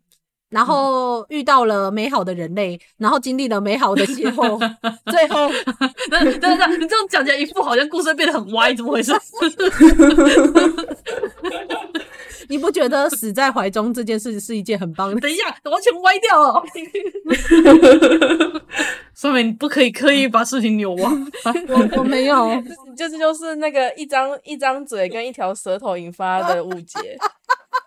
[0.49, 4.57] 然后遇到了美好的人类，然后经历了美好的邂逅，
[5.11, 5.49] 最后，
[6.09, 9.11] 等等等，你这样讲起来一副好像故事变得很歪，怎么回事？
[12.49, 15.19] 你不觉得死在怀中这件事是一件很棒的？
[15.21, 16.63] 等一下，完全歪掉了。
[19.15, 21.27] 说明你不可以刻意把事情扭弯。
[21.69, 22.63] 我我没有，
[22.95, 27.17] 就是就是那个一张一张嘴跟一条舌头引发的误解。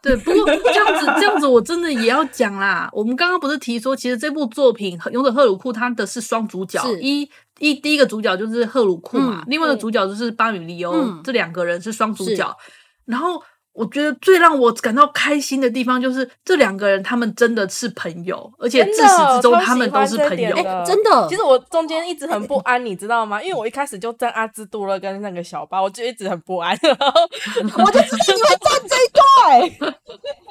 [0.03, 2.89] 对，不过这样子这样子，我真的也要讲啦。
[2.93, 12.57] 我们刚刚不是提说，其实这部作品《勇者赫鲁库》它的是双主角，一一第一个主角就是赫鲁库嘛，嗯、另外一个主角就是巴米利欧，嗯、这两个人是双主角，
[13.05, 13.41] 然后。
[13.73, 20.55] 我觉得最让我感到开心的地方就是这两个人，他们真的是朋友，而且自始至终他们都是朋友。
[20.57, 23.43] 欸、真的，其实我中间一直很不安，你知道吗？
[23.43, 29.91] 因为我一开始就站阿兹杜勒跟那个小巴，我就一直很不安，然后我就知道你会站这一块。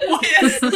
[0.10, 0.70] 我也是，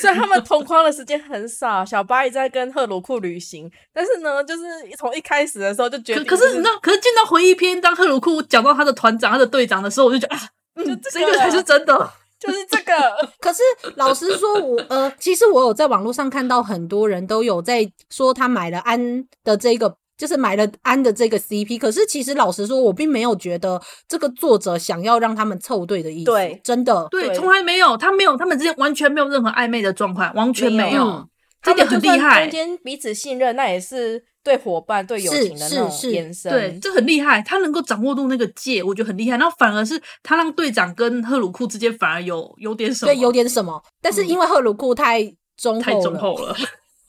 [0.00, 4.62] 虽然他们同框的时间很少，小巴一直在跟赫鲁库旅行，但是呢，就是
[4.96, 10.40] 从一开始的时候就觉得、就是可，可是你知道，可是见到回忆篇，当赫鲁库讲到他的团长、他的队长的时候，我就觉得啊。
[10.84, 12.92] 就这个才是真的， 就是这个。
[13.40, 13.62] 可是
[13.96, 21.78] 老实说，我呃，其实我有在网络上看到很多人都有在说他买了安的这个，就是买了安的这个 CP。
[21.78, 26.30] 可是其实老实说，我并没有觉得这个作者想要让他们凑对的意思。
[26.30, 31.26] 对，真的，对，从来没有，他没有，他们之间完全没有任何暧昧的状况，完全没有。
[31.72, 34.24] 嗯、这点很厉害，中间彼此信任，那也是。
[34.40, 37.42] 对伙伴、对友情的那种延伸，对，这很厉害。
[37.42, 39.36] 他能够掌握住那个界，我觉得很厉害。
[39.36, 43.82] 然后反而是他让队长跟赫鲁库之间反而有有点什么，对，有点什么。
[44.00, 45.22] 但是因为赫鲁库太
[45.58, 46.56] 忠太忠厚了，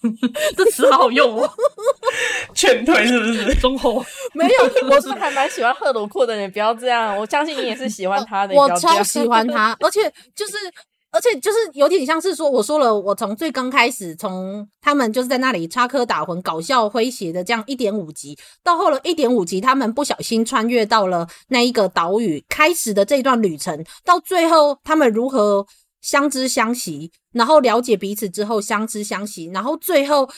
[0.58, 1.50] 这词好好用哦，
[2.54, 3.56] 劝退是不是？
[3.56, 6.38] 忠厚没有，我是还蛮喜欢赫鲁库的。
[6.38, 8.54] 你不要这样，我相信你也是喜欢他的。
[8.58, 10.58] 我超喜欢他，而且就是。
[11.12, 25.66] 而且就是有点像是说，我说了，我从最刚开始，从他们就是在那里插科打诨、搞笑诙谐的这样一点五集，到后来一点五集，他们不小心穿越到了那一个岛屿开始的这段旅程，到最后他们如何
[26.02, 30.30] 相知相惜，然后了解彼此之后相知相惜，然后最后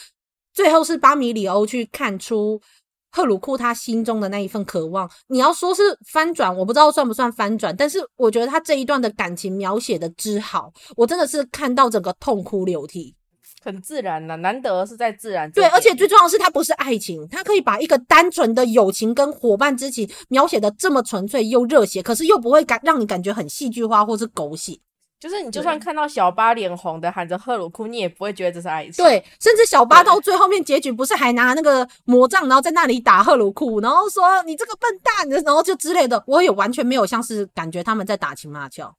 [0.53, 2.61] 最后是巴米里欧去看出。
[3.11, 13.15] 赫鲁库他心中的那一份渴望，你要说是翻转，我不知道算不算翻转，但是我觉得他这一段的感情描写的之好，我真的是看到整个痛哭流涕，
[13.63, 15.51] 很自然呐，难得是在自然。
[15.51, 24.79] 对，而且最重要的是，它不是爱情，它可以把一个单纯的友情跟伙伴之情描写的这么纯粹又热血，可是又不会感让你感觉很戏剧化或是狗血。
[25.21, 28.93] 就是你就算看到小巴脸红的喊着赫鲁库，你也不会觉得这是爱情。
[29.05, 38.95] 对，甚至小巴到最后面结局不是还拿那个魔杖，然后在那里打赫鲁库，然后说你这个笨蛋，然后就之类的，我也完全没有像是感觉他们在打情骂俏，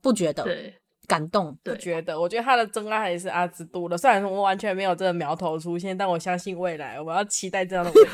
[0.00, 0.42] 不觉得。
[0.42, 0.74] 对。
[1.06, 1.56] 感动。
[1.64, 3.96] 不觉得，我觉得他的真爱还是阿兹都勒。
[3.96, 8.10] 虽然我完全没有这个苗头出现，但我相信未来，我要期待这样的 未来。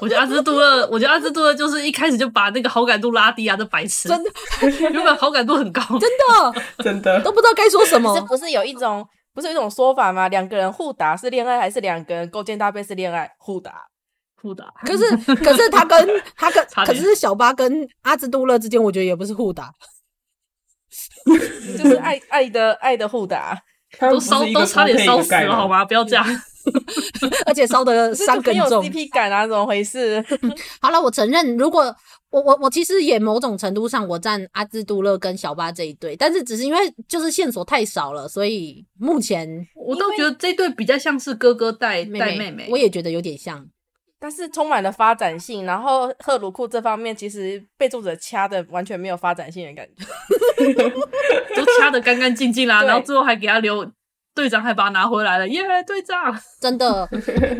[0.00, 4.08] 我觉得阿兹都勒，我觉得阿兹都勒就是一开始就把那个好感度拉低啊，这白痴。
[4.10, 4.30] 真的，
[4.90, 8.14] 原本好感度很高，真的，真的都不知道该说什么。
[8.14, 10.28] 是不是有一种，不是有一种说法吗？
[10.28, 13.30] 两个人互打是恋爱，还是两个人勾肩搭背是恋爱？
[13.38, 13.86] 互打，
[14.40, 14.66] 互打。
[14.84, 19.72] 可是，可是他跟他跟， 可是小巴跟阿兹都勒之间，我觉得也不是互打。
[21.78, 23.58] 就是爱爱的爱的互打，
[24.00, 25.84] 都烧都差点烧死了好吗？
[25.84, 26.24] 不要这样，
[27.46, 28.84] 而且烧的伤更重。
[28.84, 30.24] 有 CP 感啊，怎么回事？
[30.80, 31.94] 好了，我承认，如果
[32.30, 36.78] 我我我其实也某种程度上我站阿兹杜勒跟小巴这一对，但是只是因为
[37.08, 43.66] 就是线索太少了，所以目前我都觉得这对比较像是哥哥带妹带妹妹，我也觉得有点像。
[44.22, 50.84] 但是充满了发展性，然后赫鲁库这方面其实被作者掐的完全没有发展性的感觉，
[51.56, 53.84] 都掐的干干净净啦，然后最后还给他留
[54.32, 56.32] 队长，还把他拿回来了，耶、yeah，队长！
[56.62, 57.08] 真的，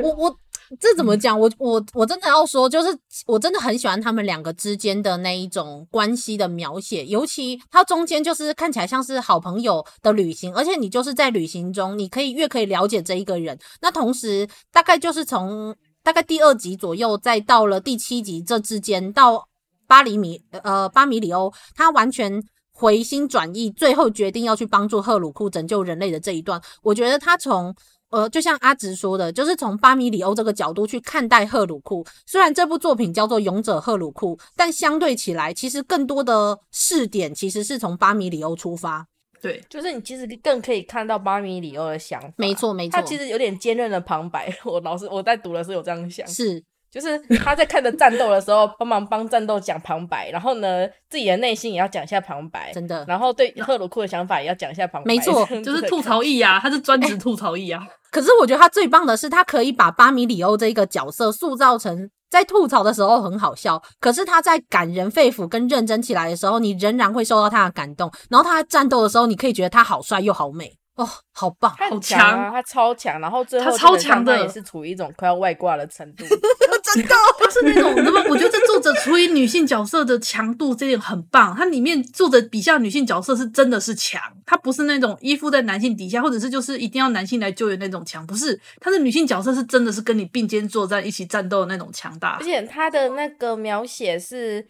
[0.05, 0.39] 我我
[0.79, 1.37] 这怎么讲？
[1.37, 2.97] 我我我真的要说，就是
[3.27, 15.75] 我真的很喜欢他们两个之间的那一种关系的描写，尤其他中间就是看起来像是好朋友的旅行，而且你就是在旅行中，你可以越可以了解这一个人，那同时大概就是从。
[16.03, 19.49] 大概第二集左右，再到了第七集这之间，到
[19.87, 22.43] 巴里米呃巴米里欧，他完全
[22.73, 27.75] 回心转意，最后决定要去帮助赫鲁库拯救人类的这一段，我觉得他从
[28.11, 32.05] 呃就像阿直说的，就是从巴米里欧这个角度去看待赫鲁库。
[32.27, 39.07] 虽然这部作品叫做《勇者赫鲁库》，但相对起来，其实更多的视点其实是从巴米里欧出发。
[39.43, 42.33] 对，就是你其实更可以看到巴米里欧的想法。
[42.37, 44.49] 没错，没错，他其实有点坚韧的旁白。
[44.65, 46.63] 我老师我在读的时候有这样想，是，
[46.93, 53.05] 就是他在看着战斗的时候，帮忙帮战斗讲旁白，然后呢，自己的内心也要讲一下旁白，真的。
[53.09, 57.83] 然后对赫鲁库的想法也要讲一下旁白，没错，就是吐槽役啊，他是专职吐槽役啊。
[58.11, 62.11] 可是我觉得他最棒的是，他可以把巴米里欧这一个角色塑造成。
[62.31, 68.11] 在吐槽的时候很好笑，可是他在感人肺腑跟认真起来的时候，你仍然会受到他的感动。
[68.31, 70.73] 然后他在战斗的时候，你可以觉得他好帅又好美。
[70.95, 72.51] 哦，好棒，好强啊！
[72.51, 76.25] 他超强，然后最后他超强的也是处于一种快要外挂的程度
[76.95, 81.57] 真的， 他是那种，那么我觉得这作者处理女性角色的强度这点很棒。
[81.57, 94.69] 他里面作者笔下女性角色是真的是强，他不是那种依附在男性底下，或者是就是一定要男性来救援那种强，不是，他的女性角色是真的是跟你并肩作战、一起战斗的那种强大，而且他的那个描写是。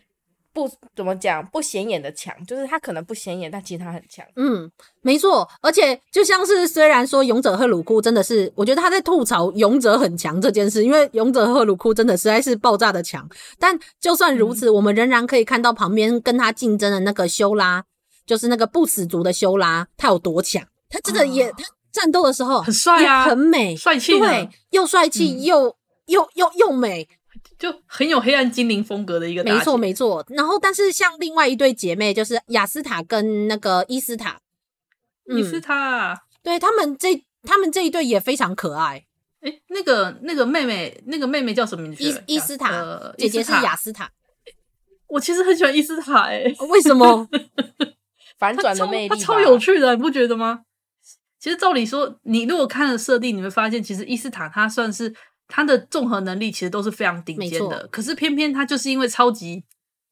[0.52, 4.24] 不怎么讲，不显眼的强，就是他可能不显眼，但其实他很强。
[4.36, 13.26] 嗯，没错，而且就像是虽然说勇者赫鲁库真的是，我觉得他在吐槽勇者很强这件事，因为勇者赫鲁库真的实在是爆炸的强。
[13.58, 17.84] 但就算如此，嗯、我们仍然可以看到旁边跟他竞争的那个修拉，
[18.26, 20.62] 就是那个不死族的修拉，他有多强。
[20.90, 25.76] 他真的也，哦、他战斗的时候很帅啊，很美，帅气，对，又帅气、嗯、又
[26.06, 27.08] 又又又美。
[27.58, 30.24] 就很有黑暗精灵风格的一个，没错没错。
[30.30, 34.40] 然后，但是像另外一对姐妹，就是雅斯塔跟那个伊斯塔，
[35.26, 39.06] 伊斯塔，对他们这他们这一对也非常可爱。
[39.42, 42.02] 诶，那个那个妹妹，那个妹妹叫什么名字？
[42.02, 44.10] 伊伊斯塔，姐姐是雅斯塔。
[45.06, 47.28] 我其实很喜欢伊斯塔，诶，为什么？
[48.38, 50.62] 反转的魅力，他超有趣的，你不觉得吗？
[51.38, 55.14] 其实照理说，你如果看了设定，你会发现，其实伊斯塔她算是。
[55.54, 59.62] 他的综合能力其实都是非常顶尖的，可是偏偏他就是因为超级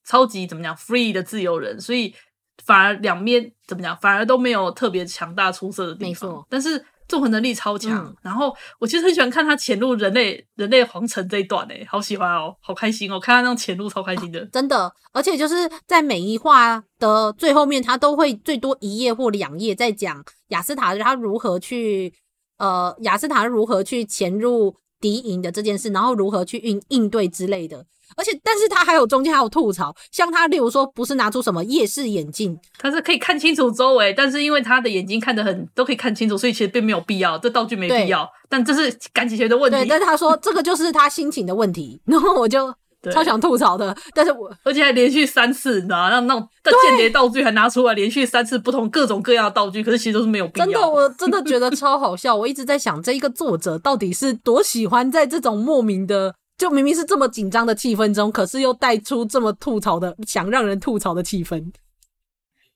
[0.07, 2.14] 超级怎么讲 free 的自由人，所以
[2.62, 6.45] 反而两边怎么讲，反而都没有特别强大出色的地方。
[6.51, 8.05] 但是综合能力超强。
[8.05, 14.93] 嗯、然后我其实很喜欢看他潜入人类人类皇城这一段，诶，好喜欢哦，好开心哦，看他那种潜入超开心的，真的。
[15.14, 15.55] 而且就是
[15.86, 22.12] 在每一话的最后面，他都会最多一页或两页在讲雅斯塔他如何去
[22.59, 24.76] 呃雅斯塔如何去潜入。
[25.01, 27.86] 敌营的这件事，然后如何去应应对之类的，
[28.16, 39.78] 而且，但是他还有中间还有吐槽，像他例如说，不是拿出什么夜视眼镜，他是可以看清楚周围，但是因为他的眼睛看得很都可以看清楚，所以其实并没有必要，这道具没必要，但这是赶紧学的问题。
[39.78, 42.74] 对，但是他说这个就是他心情的问题，然后我就。
[43.03, 46.11] 对超想吐槽的，但是我而且还连续三次，你知道吗？
[46.11, 46.46] 那那种
[46.86, 50.66] 间谍道具还拿出来，连续三次不同各种各样的道具，可是其实都是没有必要。
[50.66, 52.36] 真的，我真的觉得超好笑。
[52.36, 61.72] 我一直在想，这一个作者到底是多喜欢在这种莫名的，就明明是这么紧张的气氛中，可是又带出这么吐槽的，想让人吐槽的气氛。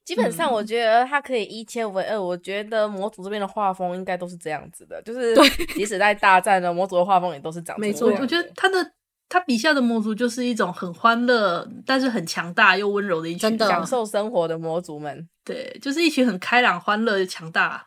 [0.07, 2.19] 基本上，我觉得他可以一切为二。
[2.19, 5.35] 我觉得模组这边的画风应该都是这样子的，就是
[5.75, 7.93] 即使在大战的模组的画风也都是长这样。
[7.93, 8.93] 没错，我觉得他的。
[9.29, 17.87] 他笔下的魔族就是一种很欢乐，但是很强大又温柔的一群，的享受生活的魔族们，对，就是一群很开朗、欢乐、强大，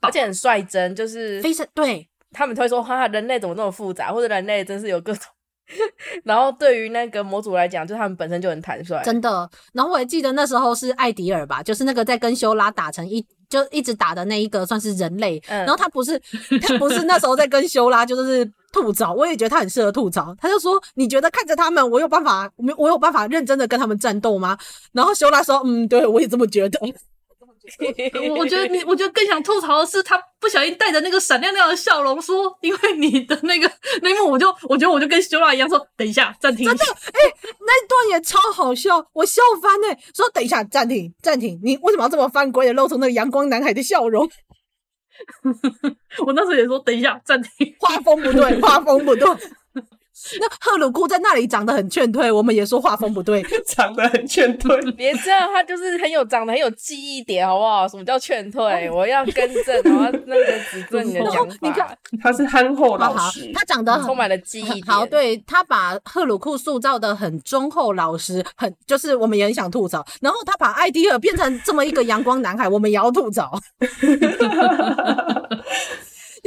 [0.00, 2.08] 而且很率真，就是非常对。
[2.32, 4.12] 他们会说：“哈，人类怎么那么复杂？
[4.12, 5.22] 或者人类真是有各种。”
[6.24, 9.48] 然后对于那个模组来讲，就他们本身就很坦率，真的。
[9.72, 15.42] 然后我还记得那时候是艾迪尔吧，就是那个在跟修拉打成一就一直打的那一个，算是人类。
[15.48, 16.20] 嗯、然后他不是
[16.62, 18.50] 他不是那时候在跟修拉就是。
[18.72, 20.36] 吐槽，我也觉得他很适合吐槽。
[20.38, 24.58] 他就说：“你觉得看着他们，我有办法，我我有办法认真的跟他们战斗吗？”
[24.92, 26.78] 然后修拉说：“嗯，对，我也这么觉得。”
[28.38, 33.70] 我觉得你，我觉得更想吐槽的是，他不小心带着那个闪亮亮的笑容说：“因为你的那个
[34.02, 39.98] 那一幕，我就我觉得我就跟修拉一样说，等一下暂停。”真的，哎、欸，那一段也超好笑，我笑翻哎、欸！
[40.14, 44.28] 说等一下暂停暂停，你为什么要这么犯规的露出那个阳光男孩的笑容？
[46.26, 47.50] 我那时候也说，等一下，暂停，
[47.80, 49.26] 画风不对，画风不对。
[50.40, 54.80] 那赫鲁库在那里长得很劝退，我们也说画风不对， 长得很劝退。
[54.92, 57.86] 别这样，他就是很有长得很有记忆点，好不好？
[57.86, 58.90] 什么叫劝退？
[58.90, 61.56] 我要更正，我要那个指正你的讲法。
[61.60, 64.86] 你看，他是憨厚老实，他长得充满了记忆点。
[64.86, 70.04] 好，对，他把赫鲁库塑造的很忠厚老实，很就是我们也很想吐槽。
[70.20, 73.60] 然后他把艾迪尔变成这么一个阳光男孩，我们也要吐槽。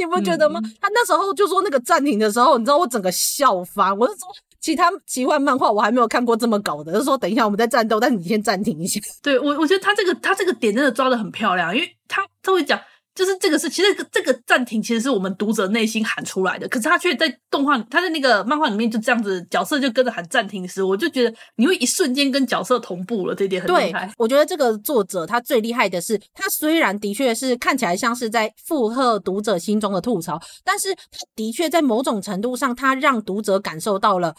[0.04, 0.60] 你不觉得吗？
[0.62, 3.96] 嗯、他那时候就说那个暂停的时候，你知道我整个笑翻。
[3.96, 4.28] 我是说，
[4.60, 9.00] 其他奇幻漫画我还没有看过这么搞的，就是说等一下我们再战斗，但是你先暂停一下。
[9.22, 12.80] 对我，我觉得他这个他这个点真的抓的很漂亮，因为他他会讲。
[13.20, 24.06] 就是这个是，其实这个暂停其实是我们读者内心喊出来的，可是他却在动画，他在那个漫画里面就这样子，角色就跟着喊暂停时，我就觉得你会一瞬间跟角色同步了，这点很厉害。
[24.06, 34.34] 对，我觉得这个作者他最厉害的是，他虽然的确是看起来像是在附和读者心中的吐槽，但是他的确在某种程度上，他让读者感受到了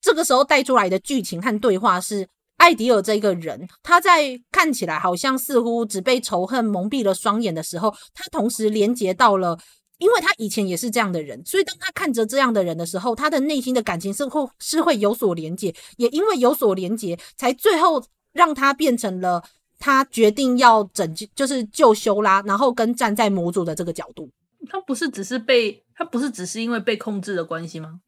[0.00, 2.26] 这个时候带出来的剧情和对话是。
[2.64, 9.58] 艾迪尔这个人，他在看起来好像似乎只被仇恨蒙蔽了双眼的时候，他同时连接到了，
[9.98, 18.02] 因为他以前也是这样的人，所以当他看着这样的人的时候，他的内心的感情是会是会有所连接，也因为有所连接，才最后
[18.32, 19.44] 让他变成了
[19.78, 24.30] 他决定要拯救，就是救修拉，然后跟站在魔族的这个角度。
[24.70, 28.00] 他不是只是被，他不是只是因为被控制的关系吗？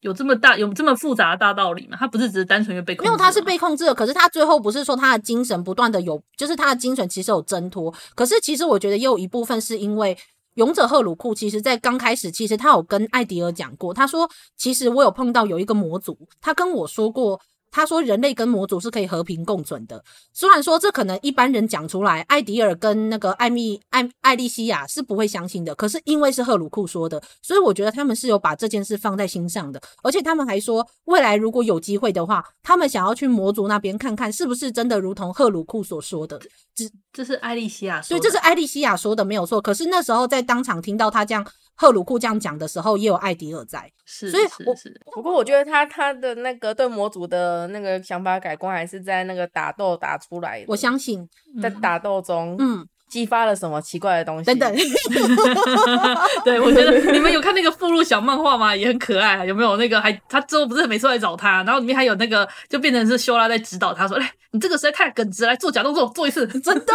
[0.00, 1.96] 有这么大，有这么复杂的大道理吗？
[1.98, 3.94] 他不是只是单纯因为被控制，没有，他是被控制的。
[3.94, 7.92] 可是他最后不是说他的精神不断的有，就是他的精神其实有挣脱。
[8.14, 10.16] 可是其实我觉得也有一部分是因为
[10.54, 17.40] 勇者赫鲁库，其实在刚开始，其实他有跟艾迪尔讲过，他说其实我有碰到有一个魔族，他跟我说过。
[17.70, 20.02] 他说：“人类跟魔族是可以和平共存的。
[20.32, 25.74] 虽然说这可能一般人讲出来，艾迪尔跟那个艾米艾艾莉西亚是不会相信的。
[25.74, 29.80] 可是因为是赫鲁库说的，所以我觉得他们是有把这件事放在心上的。
[30.02, 36.40] 而且他们还说，未来如果有机会的话，他们想要去魔族那边看看，是不是真的如同赫鲁库所说的。
[36.78, 39.60] 这这是艾丽西亚说的，对，这是艾丽西亚说的，没有错。
[39.60, 41.46] 可是那时候在当场听到他这样。”
[41.80, 45.00] 赫鲁库这样讲的时候，也有艾迪尔在，是，所以是是。
[45.14, 50.64] 不过我觉得他他的那个对魔族的那个想法改观，还是在那个打斗打出来的。
[50.66, 51.28] 我相信，
[51.62, 54.44] 在打斗中，嗯，激发了什么奇怪的东西。
[54.44, 54.76] 等等，
[56.44, 58.74] 对，我觉得你们有看那个附录小漫画吗？
[58.76, 59.76] 也很可爱，有没有？
[59.76, 66.94] 那个还他之后不是每次来找他，然后里面还有那个，就变成是修拉在指导他说：“来，你这个实在太耿直，来做假动作，做一次。”真的，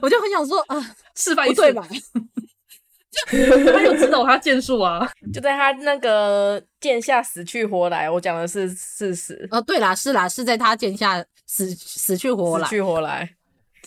[0.00, 1.86] 我就很想说啊，示范一次对吧？
[3.72, 8.08] 他有指导他剑术啊，就在他那个剑下死去活来。
[8.08, 9.48] 我讲的是事实。
[9.50, 13.28] 哦，对啦，是啦，是在他剑下死死去活来，死去活来，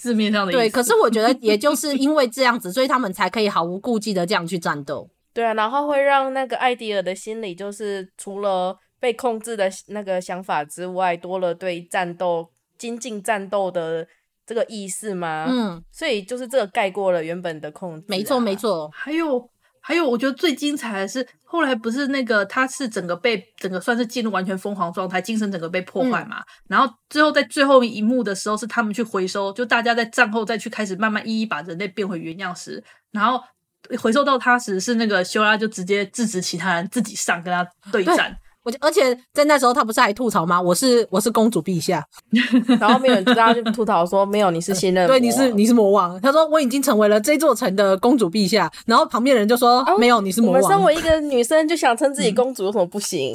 [0.01, 0.59] 字面上的意思。
[0.59, 5.09] 对，可是我觉得，也就是因为这样子， 所以他们才可以毫无顾忌的这样去战斗。
[5.33, 14.07] 对啊，然后会让那个艾迪尔的心里，就是除了被控制的那个想法之外，多了对战斗、精进战斗的。
[14.43, 15.45] 这个意识吗？
[15.47, 18.09] 嗯，所以就是这个盖过了原本的控制，啊。
[18.09, 18.89] 没错，没错。
[18.91, 19.49] 还有，
[19.81, 26.39] 还有，我觉得最精彩的是后来不是那个他是整个被整个算是进入完全疯狂状态，精神整个被破坏嘛。
[26.39, 33.41] 嗯、然后最后在最后一幕的时候，是他们去回收，就大家在战后再去开始慢慢一一把人类变回原样时，然后
[33.99, 38.37] 回收到他时，是那个修拉就直接制止其他人自己上跟他对战。
[38.63, 40.61] 我而且在那时候他不是还吐槽吗？
[40.61, 42.05] 我是我是公主陛下，
[42.79, 46.19] 然后没有人知道就吐槽说没有，你是新任， 对，你是你是魔王。
[46.21, 50.61] 他说我已经成为了这座城的公主陛下，然后旁边人就说、哦、没有，你是魔王。
[50.61, 53.33] 我们身为一个女生就想称自己公主有什么不行？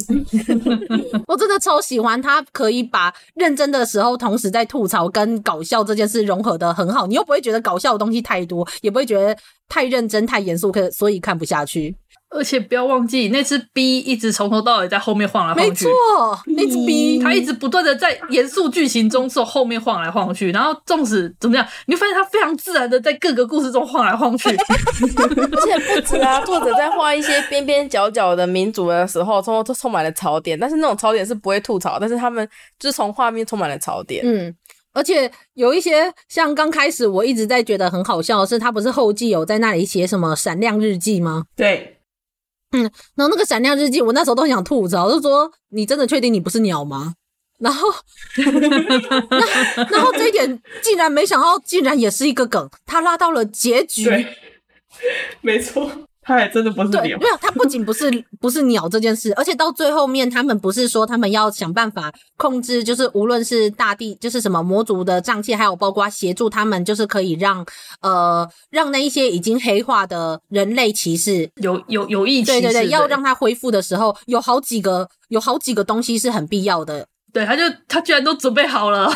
[1.27, 9.37] 我真的超喜欢他可以把认真的时候同时在吐槽跟搞笑这件事融合的很好，你又不会觉得搞笑的东西太多，也不会觉得
[9.69, 11.97] 太认真太严肃，可所以看不下去。
[12.29, 15.87] 而且不要忘记，那只 B 一直从头到尾在后面晃来晃去。
[15.87, 24.49] 没错，那只 B 它一直不断的在严肃剧情中从后面晃来晃去，然后纵使怎么样，你会发现它非常自然的在各个故事中晃来晃去。
[24.51, 32.47] 而且不止啊，作者在画一些边边角角的民族的时候，充都充满了槽点，但是那种槽点是不会吐槽，但是他们
[32.79, 34.23] 就是从画面充满了槽点。
[34.27, 34.55] 嗯。
[34.93, 41.45] 而且有一些像刚开始我一直在觉得很好笑的是，他不是后记有在那里写什么闪亮日记吗？
[41.55, 41.96] 对，
[42.73, 42.83] 嗯，
[43.15, 47.15] 然后那个闪亮日记，我那时候都很想吐槽，就说你真的确定你不是鸟吗？
[47.59, 47.89] 然后，
[49.31, 54.27] 那然后这一点竟然没想到，竟然也是一个梗，他拉到了结局，对，
[55.41, 55.91] 没错。
[56.27, 58.11] 他还真的不是鸟，没有，他不仅不是
[58.41, 67.65] 不是鸟这件事，而且到最后面，他们不是说他们要想办法控制，就是无论是大地，就是什么魔族的瘴气，还有包括协助他们，就是可以让
[68.01, 77.07] 呃让那一些已经黑化的人类骑士有有有意，对对对，要让他恢复的时候，有好几个有好几个东西是很必要的。
[77.33, 79.05] 对，他就他居然都准备好了，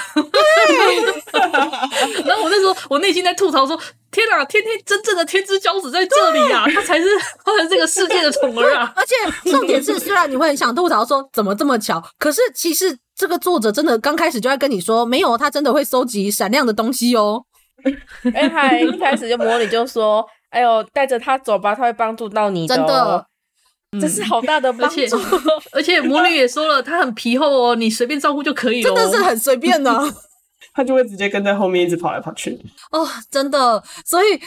[2.24, 3.80] 然后我那时候我内心在吐槽说：
[4.10, 7.06] 天哪，天天真正的天之骄子在这里啊，他才是
[7.44, 8.92] 他才是这个世界的宠儿啊！
[8.96, 17.44] 而且重点是， 虽然你会很想吐槽说怎么这么巧，可是其实这个作者真的刚开始就在跟你说，没有，他真的会收集闪亮的东西哦。
[18.34, 23.24] 哎，他一开始就模拟就说：哎呦，带着他走吧，他会帮助到你的哦。
[24.00, 25.42] 真是好大的帮助，嗯、
[25.72, 28.94] 而且 魔女也说了，她很皮厚哦，你随便照顾就可以了。
[28.94, 29.90] 真的是很随便的，
[30.72, 32.58] 他就会直接跟在后面一直跑来跑去。
[32.92, 34.40] 哦，真的，所以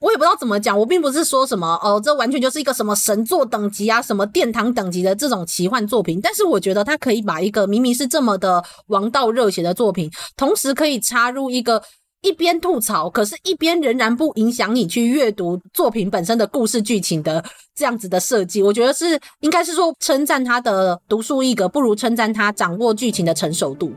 [0.00, 0.78] 我也不知道怎么讲。
[0.78, 6.20] 我并不是说什么哦，这完全就是一个什么神作等级啊，什么殿堂等级的这种奇幻作品。
[6.22, 11.82] 但是我觉得他可以把一个明明是这么的王道热血的作品，同时可以插入一个。
[12.20, 17.42] 一边吐槽，可是一边仍然不影响你去阅读作品本身的故事剧情的
[17.76, 23.92] 这样子的设计，我觉得是应该是说称赞他的独树一格，不如称赞他掌握剧情的成熟度。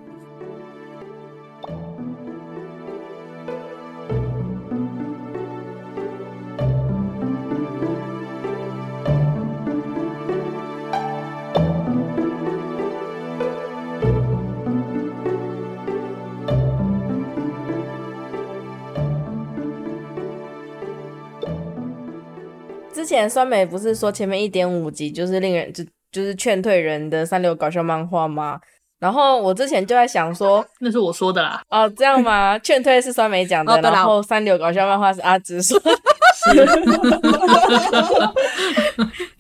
[23.01, 28.59] 之前酸梅不是说前面一点五集就是令人就就是劝退人的三流搞笑漫画吗？
[28.99, 31.63] 然后我之前就在想说， 那是我说的啦。
[31.69, 32.59] 哦，这样吗？
[32.59, 35.89] 劝退是酸梅讲的，哦、然后三流搞笑漫画是阿芝说的。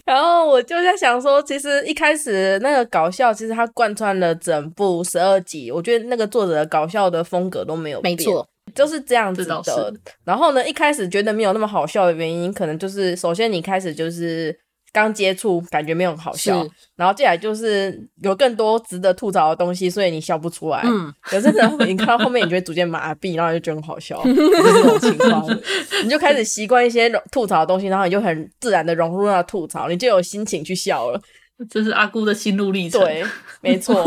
[0.05, 8.15] 然后我就在想说，其实一开始那个搞笑，其实它贯穿了整部十二集，我觉得那个作者的搞笑的风格都没有变。
[8.15, 8.47] 没错。
[8.75, 9.93] 就是这样子的，
[10.23, 14.57] 然后呢，一开始觉得没有那么好笑的原因，可能就是首先你开始就是
[14.93, 16.65] 刚接触，感觉没有好笑，
[16.97, 20.81] 然后接下来就是有更多值得吐槽的东西，所以你笑不出来。
[20.83, 25.59] 嗯，可是呢，你看到后面，你就会逐渐麻痹，然后就觉得很好笑， 就是这种情况，
[26.03, 31.21] 你就开始习惯一些吐槽的东西，然后你就很自然的融入那吐槽，你就有心情去笑了。
[31.69, 33.01] 这是阿姑的心路历程。
[33.01, 33.23] 对，
[33.61, 34.03] 没错。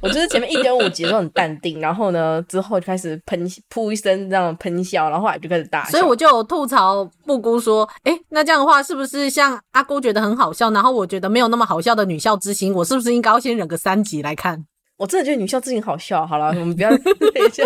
[0.00, 5.90] 我就是前面一点五集都很淡定，然后呢，之后就开始喷噗一声这样喷笑，然后后来就开始大笑。
[5.90, 14.64] 所以我就吐槽布姑说：“哎，那这样的话是不是像阿姑觉得很好笑，然后我觉得没有那么好笑的女校之星，我是不是应该要先忍个三集来看？”
[14.96, 16.26] 我真的觉得女校之星好笑。
[16.26, 16.98] 好了，我们不要等
[17.46, 17.64] 一下，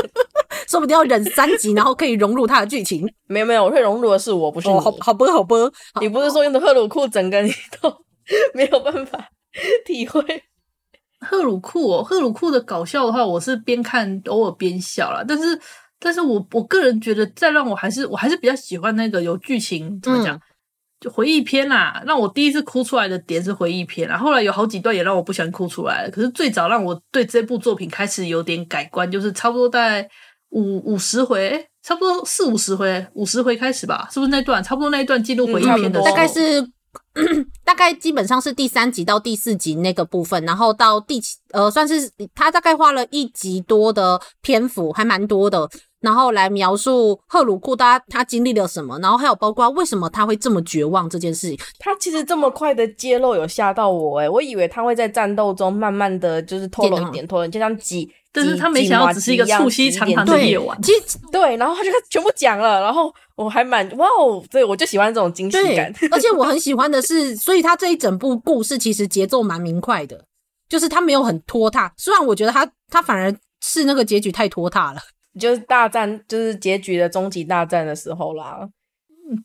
[0.69, 3.09] 说不定要忍三集，然后可以融入它的剧情。
[3.27, 4.75] 没有没有，我会融入的是我，不是你。
[4.75, 7.93] 哦、好好播好播，你不是说用的赫鲁库整个你都。
[8.55, 9.29] 没有办法
[9.85, 10.23] 体会
[11.21, 15.25] 赫鲁库哦，赫鲁库的搞笑的话，我是边看偶尔边笑啦。
[15.27, 15.59] 但是，
[15.99, 20.41] 但是我我个人觉得，再让我还是我还是比较喜欢那个有剧情怎么讲，嗯、
[21.01, 22.03] 就回忆篇啦。
[22.05, 24.19] 让我第一次哭出来的点是回忆篇啦。
[24.19, 26.11] 后来有好几段也让我不想哭出来了。
[26.11, 30.07] 可是最早让我对这部作品开始有点改观，就是差不多在
[30.51, 34.63] 五五十回，差不多四五十回，五十回开始吧，是不是那段？
[34.63, 36.74] 差不多那一段记录回忆篇的时候，大概是。
[37.65, 45.69] 大概基本上是第三集到第四集那个部分，然后到第七呃，算是他大概花了一集多的篇幅，还蛮多的，
[46.05, 51.59] 然后来描述赫鲁库他他经历了什么，然后还有包括为什么他会这么绝望这件事情。
[51.79, 58.09] 他其实这么快的揭露有吓到我诶，我以为他会在战斗中慢慢的就是透露一点，透露就像几。
[58.37, 65.95] 但是他没想到只是一个促膝长谈的夜晚，其实对，然后他就全部讲了，然后我还蛮哇哦，对我就喜欢这种惊喜感。
[66.11, 70.25] 而且我很喜欢的是，所以他这一整部故事其实节奏蛮明快的，
[70.69, 71.93] 就是他没有很拖沓。
[71.97, 75.01] 虽然我觉得他他反而是那个结局太拖沓了，
[75.39, 78.69] 就是大战就是结局的终极大战的时候啦，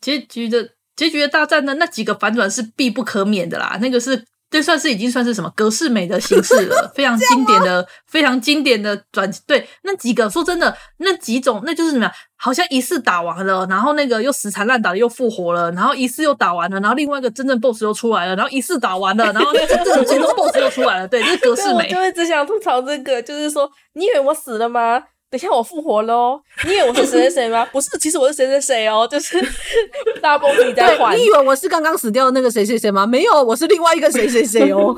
[0.00, 0.70] 结局的。
[0.96, 3.78] 结局的大战呢，那几个反转是必不可免的啦。
[3.80, 10.28] 那个是这算是已经算是什么格式美的形式了，非常经典的、非常经典的转对那几个。
[10.28, 12.10] 说真的，那几种那就是什么？
[12.36, 21.08] 好像一次打完了，然后那个又死缠烂打的又复活了，然后一次又打完了，然后另外一个真正 BOSS 又出来了，然后一次打完了，然后那个真正最终 BOSS 又出来了。
[21.08, 21.84] 对，这是格式美。
[21.84, 25.02] 我就会只想吐槽这个，就是说，你以为我死了吗？
[25.30, 26.40] 等一下我复活喽！
[26.64, 27.64] 你以为我是谁谁谁吗？
[27.70, 29.40] 不是，其实我是谁谁谁哦，就是
[30.20, 31.16] 大 BOSS 你在换。
[31.16, 33.06] 你以为我是刚刚死掉的那个谁谁谁吗？
[33.06, 34.96] 没有，我是另外一个谁谁谁哦。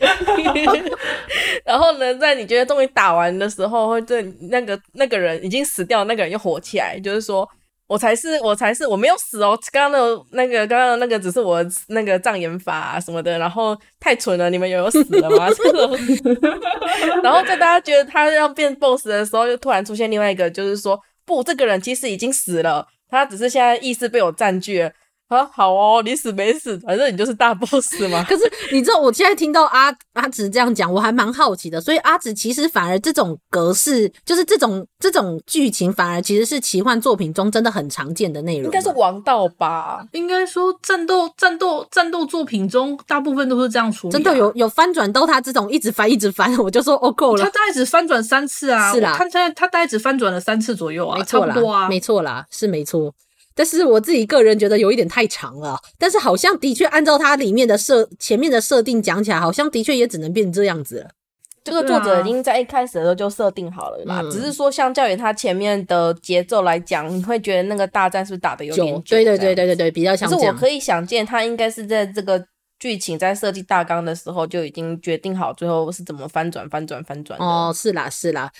[1.64, 7.48] 然后呢，在你觉得终于打完的时候，会对那个那个人已经死掉那个人又活起来，就是说。
[7.88, 9.58] 我才是，我才是，我没有死哦。
[9.70, 15.48] 刚刚的那个，刚刚的那个只是我那个障眼法啊什么的，然后太蠢了，你们有死了吗？
[17.22, 24.90] 然后在大家觉得他要变 boss 的时候，又突然出现另外一个，就是说，不，这个人其实已经死了，他只是现在意识被我占据了。
[25.34, 28.22] 啊，好哦，你死没死，反正你就是大 boss 嘛。
[28.28, 31.80] 可是你知道，我现在听到阿阿紫这样讲，我还蛮好奇的。
[31.80, 38.64] 所以阿紫其实反而这种格式，就是这种这种剧情，反而其实是奇幻作品中真的很常见的内容。
[38.64, 40.06] 应该是王道吧？
[40.12, 44.14] 应该说战斗战斗战斗作品中，大部分都是这样处理啊。
[44.14, 47.42] 真的有有翻转到他这种一直翻一直翻， 我就说哦够了。
[47.42, 49.14] 他大概只翻转三次啊，是啦。
[49.16, 53.12] 他现在他大概只翻转了三次左右啊，没错啦，差不多啊，没错啦，是没错。
[53.54, 61.10] 但是我自己个人觉得有一点太长了，但是好像的确按照它里面的设前面的设定讲起来，好像的确也只能变这样子了。
[61.64, 69.02] 这个作者已经在一开始的时候就设定好了啦，啊、只是说相较于他前面的节奏来讲，你会觉得那个大战是不是打的有点久？
[69.08, 70.28] 对对对对对对，比较像。
[70.28, 72.44] 可是我可以想见，他应该是在这个
[72.80, 77.38] 剧情在设计大纲的时候就已经决定好最后是怎么翻转、翻转、翻转。
[77.38, 78.50] 哦，是啦，是啦。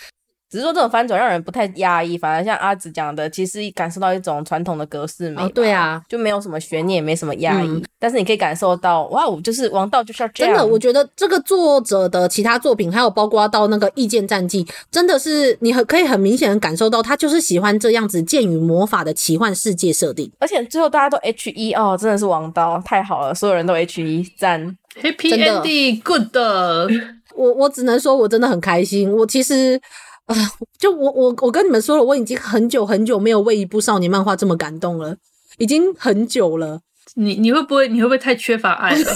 [0.53, 5.41] 只是说这种翻转让人不太压抑，反而像阿紫讲的，其实感受到一种传统的格式美。
[5.41, 7.67] 哦，对啊，就没有什么悬念，也没什么压抑。
[7.67, 10.53] 嗯、但是你可以感受到，哇哦，就是王道就是要这样。
[10.55, 20.31] 真的，我觉得这个作者的其他作品，还有包括到那个《意见战记》，真的是你很可以很明显的感受到，他就是喜欢这样子剑与魔法的奇幻世界设定。
[20.39, 26.37] 而且最后大家都 H E 哦，真的是王道，太好了，所有人都 H E 赞，Happy Ending，Good。
[27.35, 29.11] 我我只能说，我真的很开心。
[29.11, 29.81] 我其实。
[30.27, 30.35] 啊！
[30.79, 35.17] 就我我我跟你们说了，我已经很久很久没有为一部少年漫画这么感动了，
[35.59, 36.81] 已经很久了。
[37.15, 39.05] 你你会不会你会不会太缺乏爱了？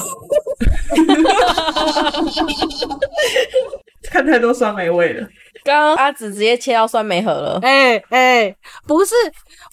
[4.10, 5.26] 看太多酸梅味了。
[5.64, 7.58] 刚刚阿紫直接切到酸梅盒了。
[7.62, 9.14] 哎哎、欸欸，不是，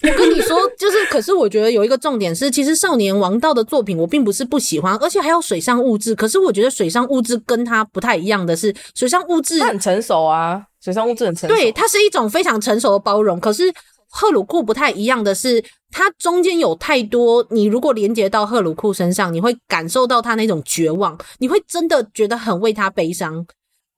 [0.02, 6.14] 我跟你说，就是，可是我觉得有一个重点是，其实少年王道的作品我并不是不喜欢，而且还有水上物质。
[6.14, 11.56] 可是我觉得水上物质跟它不太一样的是，水上物质很成熟啊，水上物质很成熟。
[11.56, 13.40] 对，它是一种非常成熟的包容。
[13.40, 13.72] 可是
[14.10, 23.46] 赫鲁库不太一样的是，它中间有太多，你如果连接到赫鲁库身上，你会感受到他那种绝望，你会真的觉得很为他悲伤。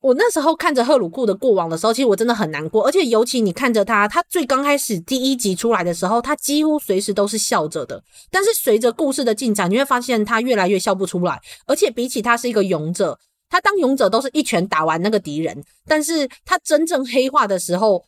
[0.02, 8.00] 我那时候看着赫鲁库的过往的时候，其实我真的很难过，而且尤其你看着他，他最刚开始第一集出来的时候，他几乎随时都是笑着的。
[8.30, 13.18] 但是随着故事的进展，你会发现他越来越笑不出来，而且比起他是一个勇者，
[13.48, 18.04] 他当勇者都是一拳打完那个敌人，但是他真正黑化的时候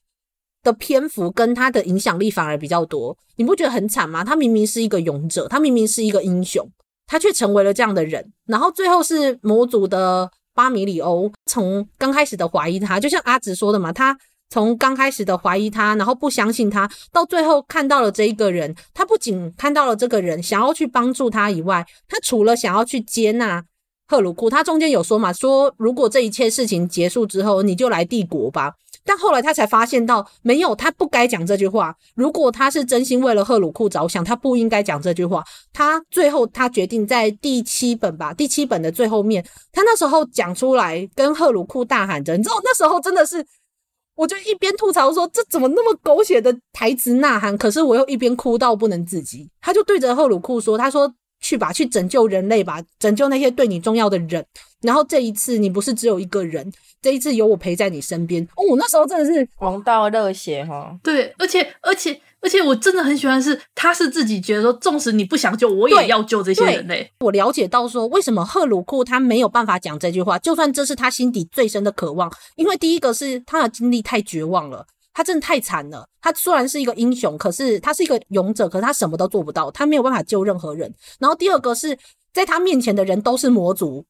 [0.62, 3.16] 的篇幅跟他的影响力反而比较多。
[3.36, 4.24] 你不觉得很惨吗？
[4.24, 6.68] 他明明是一个勇者，他明明是一个英雄，
[7.06, 10.30] 他却成为了这样的人，然后最后是魔族的。
[10.54, 14.18] 巴米里欧从刚开始的怀疑他，就像阿紫说的嘛，他
[14.50, 23.64] 从刚开始的怀疑他，然后不相信他，到最后看到了这一个人，他不仅看到了这个人，想要去帮助他以外，他除了想要去接纳
[24.08, 28.72] 赫鲁库，他中间有说嘛，说如果这一切事情结束之后，你就来帝国吧。
[29.04, 31.94] 但后来他才发现到，没有，他不该讲这句话。
[32.14, 35.44] 如果他是真心为了赫鲁库着想，他不应该讲这句话。
[35.72, 43.44] 他最后他决定在第七本吧，第七本的最后面，他那时候讲出来，跟赫鲁库大喊着，你知道那时候真的是，
[44.14, 49.48] 我就一边吐槽说这怎么那么狗血的台词呐喊，可是我又一边哭到不能自己。
[49.60, 51.12] 他就对着赫鲁库说，他说。
[51.40, 54.44] 去吧，去拯救人类吧，拯救那些对你重要的人。
[54.82, 56.72] 然后这一次，你不是只有一个人，
[57.02, 58.42] 这一次有我陪在你身边。
[58.54, 60.96] 哦，那时候真的是王道热血哈。
[61.02, 67.10] 对，而且而且而且，我真的很喜欢的是，他是自己觉得说，纵使你不想救，我也要救这些人类。
[67.18, 74.86] 我了解到说，为什么赫鲁库他没有办法讲这句话，就算这是他心底最深的渴望，因为第一个是他的经历太绝望了。
[75.18, 76.08] 他真的太惨了。
[76.20, 80.94] 他虽然是一个英雄，可是他是一个勇者，可是他什么都做不到，他没有办法救任何人。
[81.18, 81.98] 然后第二个是
[82.32, 84.04] 在他面前的人都是魔族，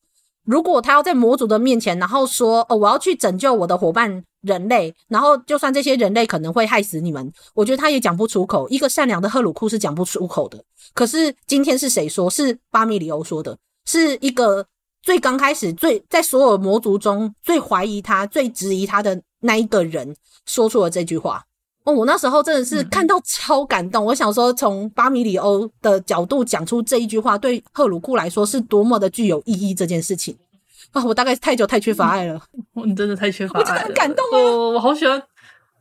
[0.45, 8.69] 如果他要在魔族的面前，然后说：“哦，我要去拯救我的伙伴人类，然后就算这些人类可能会害死你们，我觉得他也讲不出口。
[8.69, 10.63] 一个善良的赫鲁库是讲不出口的。
[10.93, 12.29] 可是今天是谁说？
[12.29, 13.57] 是巴米里欧说的，
[13.87, 14.67] 是一个
[15.01, 20.15] 最刚开始、最在所有魔族中最怀疑他、最质疑他的那一个人
[20.47, 21.45] 说出了这句话。
[21.85, 24.05] 哦，我那时候真的是看到超感动。
[24.05, 29.73] 嗯、我想说，从巴米里欧的角度讲出这一句话，对赫鲁库来说是多么的具有意义。
[29.73, 30.37] 这件事情。
[30.93, 32.41] 啊，我大概是太久太缺乏爱了。
[32.87, 34.39] 你真的太缺乏爱了，我真的很感动啊！
[34.41, 35.23] 我我好喜欢，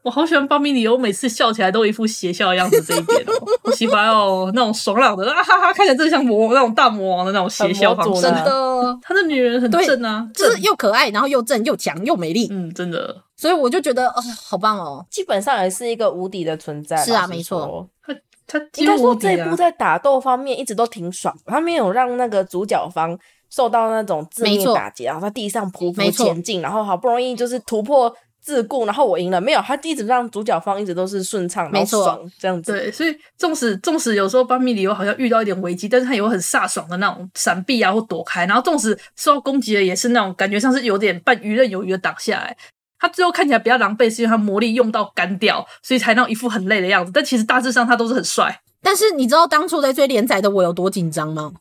[0.07, 2.81] 我好喜欢巴米里我，每次笑起来都一副邪笑的样子。
[2.81, 8.21] 这一点哦， 我喜欢哦，那种爽朗的啊哈哈，看起来真的像魔王那种大魔王的那种邪笑方式。
[8.21, 12.47] 真的，他的女人很正啊，就是又可爱，然后又正又强又美丽。
[12.49, 13.21] 嗯，真的。
[13.35, 16.95] 所以我就觉得哦，好棒哦，基本上也是一个无敌的存在。
[17.03, 17.85] 是啊，没错。
[18.05, 18.13] 他
[18.47, 23.19] 他应该说这一部在打斗方面一直都挺爽，他没有让那个主角方。
[23.49, 28.13] 受到那种致命打击，然后在地上匍匐前进，然后好不容易就是突破
[28.47, 29.41] 桎梏，然后我赢了。
[29.41, 32.71] 没有，他一直让主角方一直都是顺畅，没错，这样子。
[32.71, 42.55] 对，所以纵使纵使有时候巴米里欧好像遇到一点危机，但是他有很飒爽的那种闪避啊或躲开，然后纵使受到攻击的也是那种感觉像是有点半游刃有余的挡下来。
[42.99, 47.11] 他最后看起来比较狼狈，是因为他魔力用到干掉，所以才那一副很累的样子。
[47.13, 48.59] 但其实大致上他都是很帅。
[48.81, 51.51] 但是你知道当初在追连载的我有多紧张吗？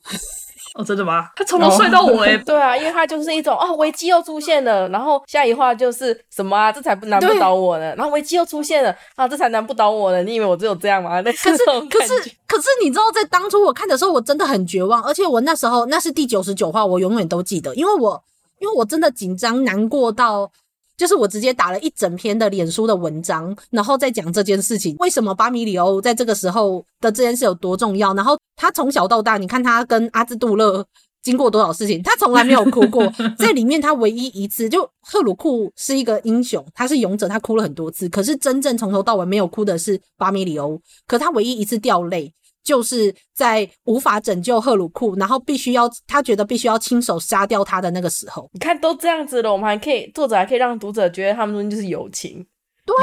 [0.77, 1.29] 哦，真的吗？
[1.35, 7.95] 他从头帅到尾，欸， 对啊，因为他就是一种哦，危机又出现了，然后下一话就是什么啊，这才不难不倒我呢。
[7.97, 10.22] 然后危机又出现了，啊，这才难不倒我呢。
[10.22, 11.22] 你以为我只有这样吗？
[11.22, 18.22] 可是 可是可是你知道，在当初我看的时候，我真的很绝望，而且我那时候那是第九十九话，我永远都记得，因为我
[18.59, 20.51] 因为我真的紧张难过到。
[20.97, 28.14] 就是我直接打了一整篇的脸书的文章，然后再讲这件事情，为什么巴米里欧在这个时候的这件事有多重要？
[28.14, 30.86] 然后他从小到大，你看他跟阿兹杜勒
[31.22, 33.12] 经过多少事情，他从来没有哭过。
[33.36, 42.32] 在里面，他唯一一次就赫鲁库是一个英雄，他是勇者，他哭了很多次，可是真正从头到尾没有哭的是巴米里欧，可他唯一一次掉泪。
[42.67, 48.51] 就是在无法拯救赫鲁库，然后必须要他觉得必须要亲手杀掉他的那个时候。
[48.53, 52.45] 你看都这样子了，我们还可以作者还可以让读者觉得他们中间就是友情。
[52.85, 52.95] 对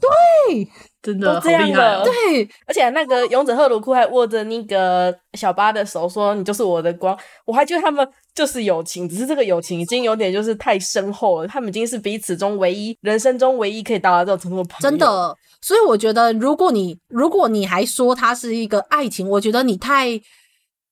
[0.00, 0.68] 对，
[1.00, 2.04] 真的都这样了。
[2.04, 8.08] 对，而且那个勇者赫鲁库还握着那个小巴的手，说：“你就是我的光。”我还觉得他们
[8.40, 11.46] 就是友情，只是这个友情已经有点就是太深厚了。
[11.46, 14.90] 他们已经是彼此中唯一人生中唯一可以到达这种程度的朋友。
[14.90, 15.36] 真的。
[15.60, 20.20] 所以我觉得，如果你如果你还说他是一个爱情，我觉得你太。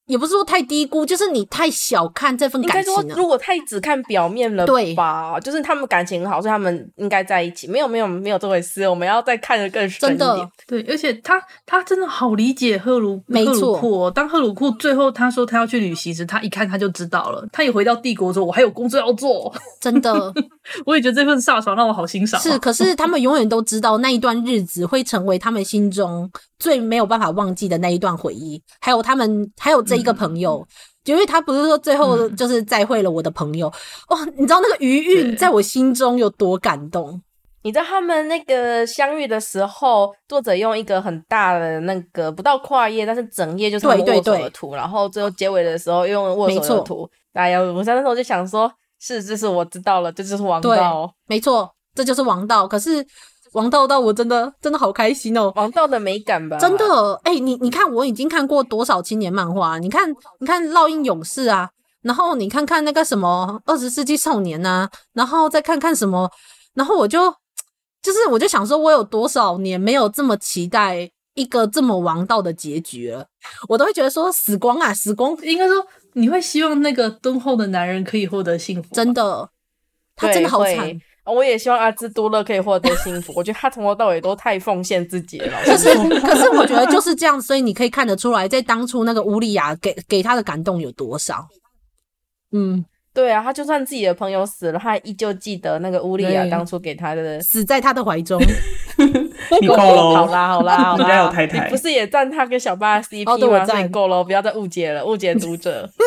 [0.09, 3.03] 也不是说太低估，就是你太小看这份感情了。
[3.03, 5.39] 应该说，如果太只看表面了，对吧？
[5.39, 7.69] 就是他们感情很好，所以他们应该在一起。
[7.69, 8.89] 没有，没有，没有这回事。
[8.89, 10.19] 我们要再看得更深一点。
[10.19, 14.11] 真的，对，而且他他真的好理解赫鲁没错赫鲁库哦。
[14.11, 17.47] 当赫鲁库最后他说他要去旅行时，他一看他就知道了。
[17.53, 19.55] 他一回到帝国之后，我还有工作要做。
[19.79, 20.33] 真的，
[20.87, 22.41] 我也觉得这份飒爽让我好欣赏。
[22.41, 28.63] 是，可是他们永远都知道那一段日子会成为他们心中最没有办法忘记的那一段回忆。
[28.81, 30.67] 还有他们，还有这一个朋友。
[30.69, 30.73] 嗯
[31.09, 33.73] 因为他不是说最后就是再会了我的朋友、
[34.11, 37.19] 嗯、哦，你知道那个余韵在我心中有多感动？
[37.63, 47.09] 你知道他们那个相遇的时候，作者用一个很大的那个不到跨页，但是整页就是握手的图，对对对，然后最后结尾的时候用握手的图。
[47.33, 52.67] 哎呀，我那时候就想说，是，这是我知道了，这就是王道，没错，这就是王道。
[52.67, 53.07] 可是。
[53.55, 55.51] 王道到，我真的真的好开心哦！
[55.57, 59.79] 王道的美感吧，真的哎、欸，你你看，我已经看过多少青年漫画？
[59.79, 61.67] 你看，你看《烙印勇士》啊，
[62.03, 66.31] 然后你看看那个什么《二十世纪少年》啊，然后再看看什么，
[66.75, 67.35] 然后我就
[68.03, 73.25] 就是我就想说，我有多少年没有这么期待一个这么王道的结局了？
[73.67, 75.35] 我都会觉得说，死光啊，死光！
[75.43, 75.77] 应该说，
[76.19, 79.49] 你会希望那个敦厚的男人可以获得幸福，真的，
[80.17, 81.01] 他真的好惨。
[81.25, 83.33] 我也希望阿兹多勒可以获得幸福。
[83.37, 85.61] 我觉得他从头到尾都太奉献自己了。
[85.63, 91.47] 可是， 可是我觉得就是这样，所以你可以看得出来，在当初那个乌利亚给给他的感动有多少。
[92.53, 98.41] 嗯，对啊，他就算自己的朋友死了，他依旧记得那个乌利亚当初给他的，死在他的怀中。
[99.61, 103.33] 你够了，好啦好啦 好啦，人家有太太，你不是也赞他跟小巴 CP 吗？
[103.33, 105.89] 哦、对我赞够了，不要再误解了，误解读者。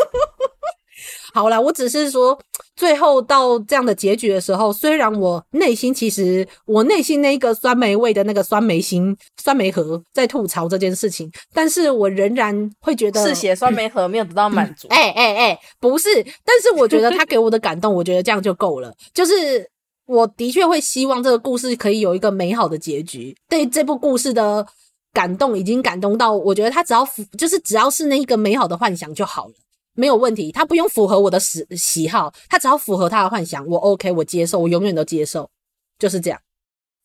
[1.33, 2.37] 好啦，我只是说，
[2.75, 14.89] 最后到这样的结局的时候，虽然我内心其实我内心那个酸梅味的那个酸梅心酸梅盒在吐槽这件事情，但是我仍然会觉得是写酸梅盒没有得到满足。
[14.89, 16.09] 哎哎哎，不是，
[16.43, 18.93] 但是我觉得他给我的感动，我觉得这样就够了。
[19.13, 19.65] 就是
[20.11, 23.33] 我的确会希望这个故事可以有一个美好的结局。
[23.47, 24.67] 对这部故事的
[25.13, 29.53] 感动已经感动到，我觉得他只要符就是只要是那一个美好的幻想就好了。
[29.93, 35.49] 没有问题，他不用符合我的喜喜好，他只要符合他的幻想，我 OK，我接受，我永远都接受，
[35.97, 36.39] 就是这样。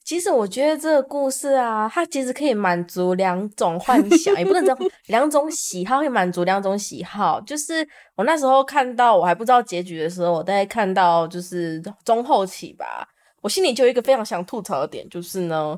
[0.06, 4.78] 其实我觉得这个故事啊，它其实可以满足两种幻想， 也不能讲
[5.08, 7.40] 两种喜好，可以满足两种喜好。
[7.40, 13.08] 就是我那时候看到我还不知道结局的时候，我大概看到就是中后期吧，
[13.40, 15.76] 我心里就有一个非常想吐槽的点，就是呢，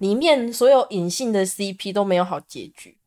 [0.00, 2.98] 里面所有隐性的 CP 都没有好结局。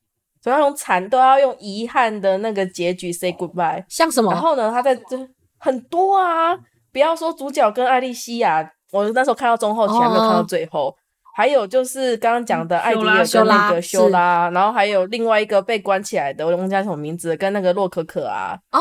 [0.43, 4.31] 都要用惨，都要用遗憾的那个结局 say goodbye，像什么？
[4.31, 5.17] 然后呢，他在这
[5.57, 6.55] 很多啊，
[6.91, 10.95] 不要说主角跟艾莉西亚，我那时候看到中后期还没有看到最后，哦、
[11.35, 18.79] 还有就是刚刚讲的艾迪尔跟那个修拉，然后还有另外一个被关起来的，我忘记叫什么名字，跟那个洛可可啊，哦，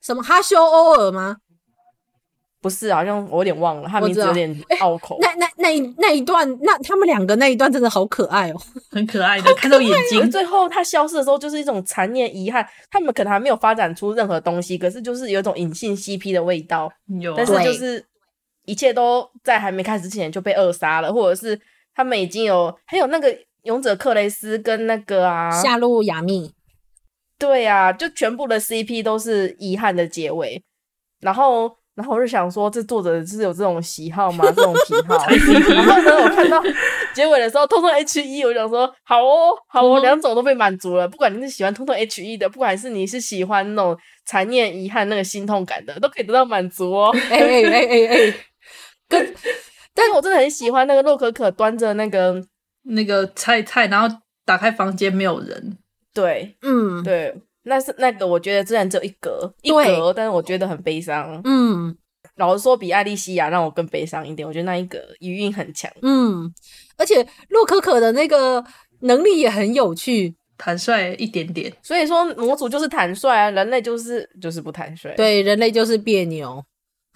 [0.00, 1.36] 什么哈修欧尔吗？
[2.60, 5.16] 不是，好像我有点忘了，他名字有点拗口。
[5.20, 8.56] 那那那那一段，那他们两个那一段真的好可爱哦，
[8.90, 10.28] 很可爱的，看到眼睛。
[10.28, 12.66] 最后他消失的时候，就是一种残念遗憾。
[12.90, 16.90] 他们可能还没有发展出任何东西，可是就是有一种隐性 CP 的味道。
[17.20, 18.04] 有，但是就是
[18.68, 21.58] 一切都在还没开始之前就被扼杀了，或者是
[21.94, 26.52] 他们已经有还有那个勇者克雷斯跟那个啊夏露亚密，
[27.38, 30.62] 对啊，就全部的 CP 都是遗憾的结尾，
[31.20, 31.76] 然后。
[31.98, 34.44] 然后我就想说，这作者是有这种喜好吗？
[34.54, 35.16] 这种癖好。
[35.18, 36.62] 然后呢，我看到
[37.12, 41.08] 结尾的时候，通通 H E，我想说，好哦，好哦，两种都被满足了。
[41.08, 47.10] 不管你是喜欢通通 H E 的，不管是你是喜欢那种残念、遗憾、那个心痛感的，都可以得到满足哦。
[47.32, 48.34] 哎哎哎哎哎，
[49.08, 49.34] 跟，
[49.94, 52.42] 但是我真的很喜欢那个洛可可端着那个
[52.82, 55.78] 那个菜菜，然后打开房间没有人。
[56.14, 57.34] 对，嗯，对。
[57.64, 61.38] 那是那个，我觉得虽然只有一格一格，但是我觉得很悲伤。
[61.44, 61.94] 嗯，
[62.36, 64.46] 老实说，比艾莉西亚让我更悲伤一点。
[64.48, 65.90] 我觉得那一格余韵很强。
[66.00, 66.50] 嗯，
[66.96, 68.64] 而且洛可可的那个
[69.00, 71.70] 能力也很有趣，坦率一点点。
[71.82, 75.12] 所以说，模组就是坦率啊，人类就是就是不坦率。
[75.14, 76.64] 对，人类就是别扭。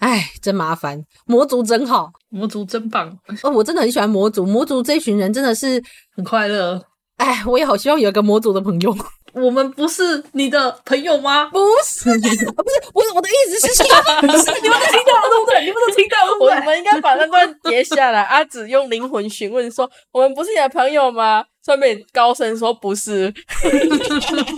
[0.03, 1.01] 哎，真麻烦。
[1.25, 3.17] 魔族真好，魔族真棒。
[3.41, 4.45] 哦，我真的很喜欢魔族。
[4.45, 5.81] 魔族这群人真的是
[6.13, 6.83] 很快乐。
[7.15, 8.93] 哎，我也好希望有一个魔族的朋友。
[9.33, 11.45] 我们不是你的朋友吗？
[11.45, 12.45] 不是， 不是，
[12.93, 13.85] 我我的意思是说，
[14.21, 15.61] 你们都听到了对不对？
[15.61, 18.21] 你们都听到了，我们应该把那段截下来。
[18.23, 23.33] 阿紫用灵魂询问说：“我们不是你的朋友吗？”上面高声说：“不是。”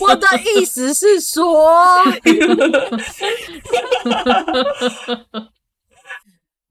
[0.00, 1.98] 我的意思是说。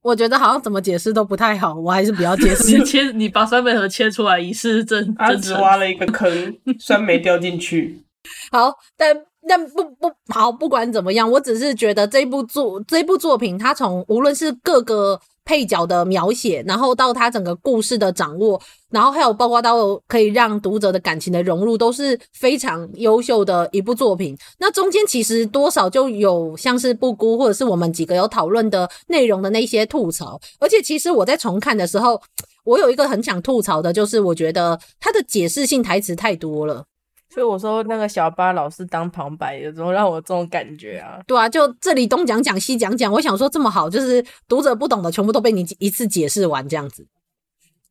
[0.08, 2.78] 我觉得好像怎么解释都不太好，我还是比较解释。
[2.78, 5.14] 你 切，你把酸梅核切出来，以示真。
[5.14, 8.02] 他只挖了一个坑， 酸梅掉进去。
[8.50, 9.14] 好，但
[9.46, 15.20] 但不不好，不管怎么样，我只是觉得这部作这部作品，它从无论是各个。
[15.48, 24.36] 配角的描写，然后到他整个故事的掌握，然后还有包括到可以让读者的感情的融入，都是非常优秀的一部作品。
[24.58, 32.20] 那中间其实多少就有像是布姑或者是我们几个有讨论的内容的那些吐槽，而且其实我在重看的时候，
[32.64, 36.84] 我有一个很想吐槽的，就是我觉得他的解释性台词太多了。
[37.30, 41.20] 所以我说那个小巴老是当旁白，有时候让我这种感觉啊。
[41.26, 47.06] 对啊，就这里东讲讲西讲讲，我想说这么好，就是读者不懂的全部都被你一次解释完这样子。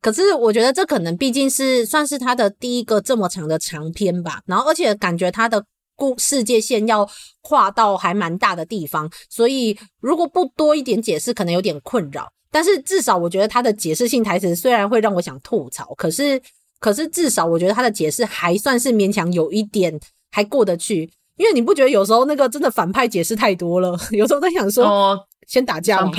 [0.02, 5.64] 可是我觉得这可能毕竟是算是他的第一个这么长的长篇吧，然后而且感觉他的
[5.94, 7.08] 故世界线要
[7.40, 12.28] 跨到还蛮大的地方，所以如果不多一点解释，可能有点困扰。
[12.50, 16.42] 但是至少我觉得他的解释性台词虽然会让我想吐槽，可是。
[16.80, 19.98] 可是至少我觉得他的解释还算是勉强有一点
[20.30, 23.98] 还过得去，因为你不觉得有时候那个真的反派解释太多了？
[24.12, 26.12] 有时候在想说，哦，先打架嘛。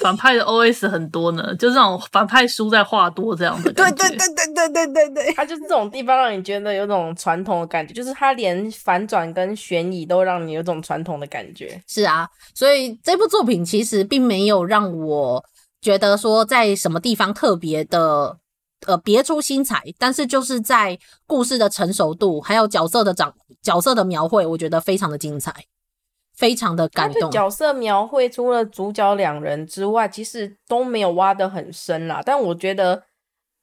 [0.00, 4.08] 反派的 OS 很多呢，就这种反派输在话多这样的感觉。
[4.08, 11.80] 对对对对对对对对，他就是这种地方让你觉得有种传统的感觉，就是他连反转跟悬疑都让你有种传统的感觉。
[11.86, 15.44] 是啊，所以这部作品其实并没有让我
[15.80, 18.38] 觉得说在什么地方特别的。
[18.86, 25.52] 呃，别出心裁，但是就是在故事的成熟度，还有角色的长角色的描绘，我觉得非常的精彩，
[26.36, 27.28] 非常的感动。
[27.30, 32.22] 角色描绘除了主角两人之外，其实都没有挖得很深啦。
[32.24, 33.02] 但我觉得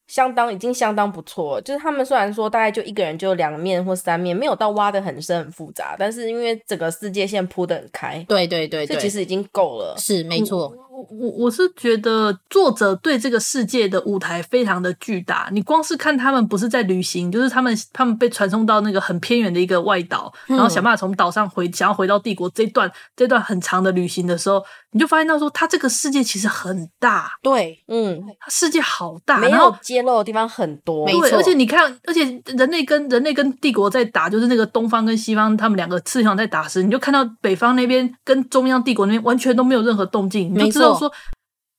[0.08, 1.62] 相当已经相当不错。
[1.62, 9.96] 就是他们虽然说大概就一个人就两面或三面，没有到挖的很深很复杂，但是因为整个世界线铺的很开，对对对，对，这其实已经够了。
[9.98, 10.76] 是没错。
[10.96, 15.50] 我我是觉得作者对这个世界的舞台非常的巨大。
[15.52, 27.32] 你光是看他们不是在旅行，就是他们他们被传送到那个很偏远的一个外岛，然后想办法从岛上回，想要回到帝国这段这段很长的旅行的时候，你就发现到说，他这个世界其实很大。
[27.42, 31.06] 对，嗯，他世界好大，没有揭露的地方很多。
[31.08, 41.12] 对，而且你看，而且人类跟人类跟帝国在打，就是那个东方跟西方他们两个思想在打时，你就看到北方那边跟中央帝国那边完全都没有任何动静，你就知道说。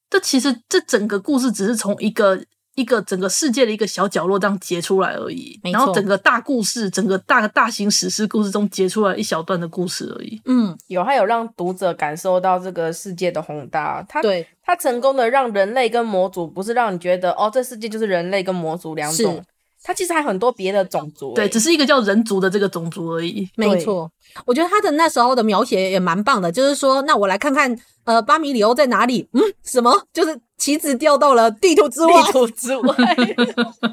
[0.09, 2.41] 这其实这整个故事只是从一个
[2.77, 10.41] 一个整个世界的一个小角落这样截出来而已，然后整个大故事，整个大大型史诗故事中截出来一小段的故事而已。
[10.45, 14.01] 嗯，有，还有让读者感受到这个世界的宏大。
[14.09, 19.43] 他对他成功的让人类跟魔族不是让你觉得哦，这世界就是人类跟魔族两种，
[19.87, 21.33] 他其实还有很多别的种族。
[21.35, 23.49] 对，只是一个叫人族的这个种族而已。
[23.55, 24.11] 没错，
[24.45, 27.79] 我觉得他的那时候的描写也蛮棒的，就是说，那我来看看。
[28.07, 29.29] 呃，巴米里欧在哪里？
[29.33, 29.93] 嗯，什么？
[30.13, 32.23] 就是棋子掉到了地图之外。
[32.23, 32.95] 地图之外，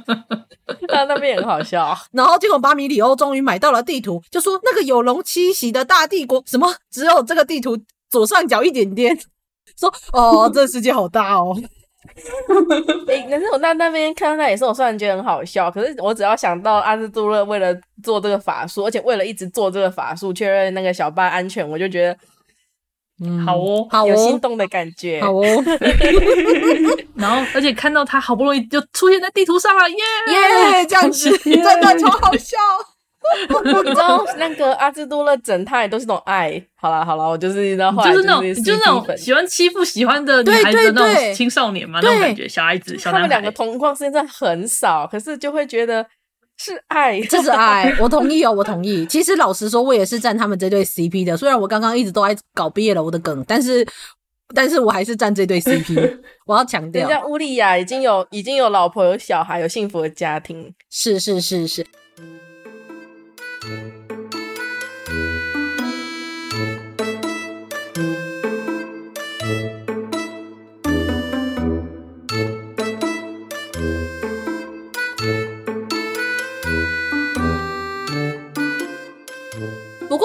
[0.87, 1.97] 那那边也很好笑。
[2.11, 6.75] 然后结果巴米里欧终于买到了地图，就说那个有龙栖息的大帝国，什么？
[6.91, 7.75] 只有这个地图
[8.11, 9.19] 左上角一点点。
[9.79, 11.57] 说哦， 这世界好大哦。
[13.07, 17.73] 哎、欸，可是我那那边看到那也是，我虽然觉得很好笑，可是我只要想到阿兹杜勒为了
[18.03, 22.17] 做这个法术，而且为了一直做这个法术，确认那个小巴安全，我就觉得。
[23.23, 25.43] 嗯，好哦，好哦，有心动的感觉，好哦。
[27.15, 29.97] 然后，而且看到他好不容易就出现在地图上了，耶
[30.33, 32.57] 耶，这样子真的超好笑。
[33.83, 43.17] 你知道那个阿兹多勒整套都是那种爱，好了好了，我就是你知道，就是那种就是那种喜欢欺负喜欢的女孩子那种青少年嘛，那种感觉，小孩子，小男孩。
[43.19, 46.05] 他们两个同框现在很少，可是就会觉得。
[46.55, 49.03] 是爱，这是爱， 我同意哦，我同意。
[49.07, 51.35] 其实老实说，我也是站他们这对 CP 的。
[51.35, 53.85] 虽然我刚刚一直都在搞毕业了我的梗，但是，
[54.53, 56.19] 但是我还是站这对 CP。
[56.45, 61.83] 我要强调，人家乌利亚已经有已经有老婆有小孩有幸福的家庭，是是是是。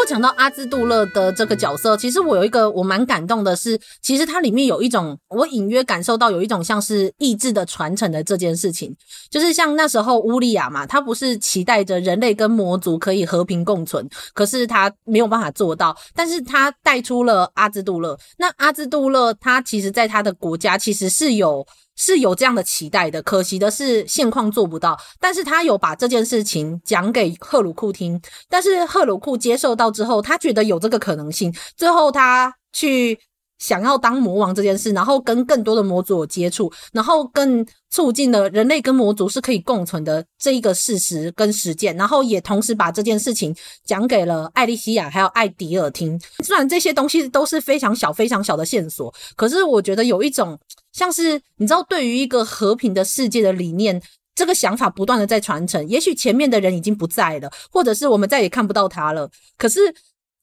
[0.09, 8.97] 讲到阿兹杜勒的这个角色，其实我有一个我蛮感动的是，其实它里面有一种我隐约感受到有一种像是意志的传承的这件事情，
[9.31, 18.19] 就是像那时候乌利亚嘛，他不是期待着人类跟魔族可以和平共存，可是他没有办法做到，但是他带出了阿兹杜勒。
[18.39, 21.67] 那阿兹杜勒他其实在他的国家其实是有。
[21.99, 24.99] 是有这样的期待的，可惜的是现况做不到。
[25.21, 28.19] 但是他有把这件事情讲给赫鲁库听，
[28.49, 31.53] 但是赫鲁库接受到之后，他觉得有这个可能性。
[31.77, 33.19] 最后他去
[33.59, 43.55] 想要当魔王这件事，然后跟更多的魔族有接触，然后更促进了人类跟魔族是可以共存的这一个事实跟实践，然后也同时把这件事情
[43.85, 46.21] 讲给了艾莉西亚还有艾迪尔听。
[46.45, 50.59] 虽然这些东西都是非常小非常小的线索，可是我觉得有一种。
[50.91, 54.03] 像是你知道，对于一个和平的世界的理念，
[54.35, 55.87] 这个想法不断的在传承。
[55.87, 59.31] 也许前面的人已经不在了，或者是我们再也看不到他了。
[59.57, 59.95] 可是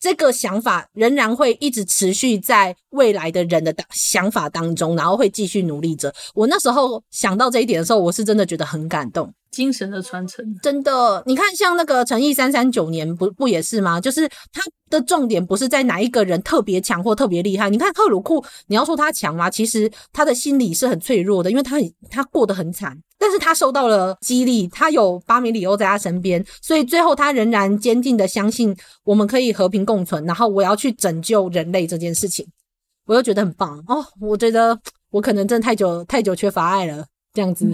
[0.05, 6.13] 这个想法仍然会一直持续在未来的人的想法当中，然后会继续努力着。
[6.35, 9.33] 我那时候想到这一点的时候，我是真的觉得很感动。
[9.49, 13.99] 精神的传承，真的，你看，像那个诚毅三三九年，不不也是吗？
[13.99, 17.67] 就是他的重点不是在哪一个人特别强或特别厉害。
[17.71, 19.49] 你看赫鲁库，你要说他强吗？
[19.49, 32.45] 其实他的心理是很脆弱的，因为他很他过得很惨，但是他受到了激励，他有巴米里欧在他身边，所以最后他仍然坚定的相信我们可以和平共存，然后我要去拯救人类这件事情，
[33.05, 34.05] 我又觉得很棒哦。
[34.19, 34.77] 我觉得
[35.11, 37.05] 我可能真的太久太久缺乏爱了。
[37.33, 37.69] 这样子，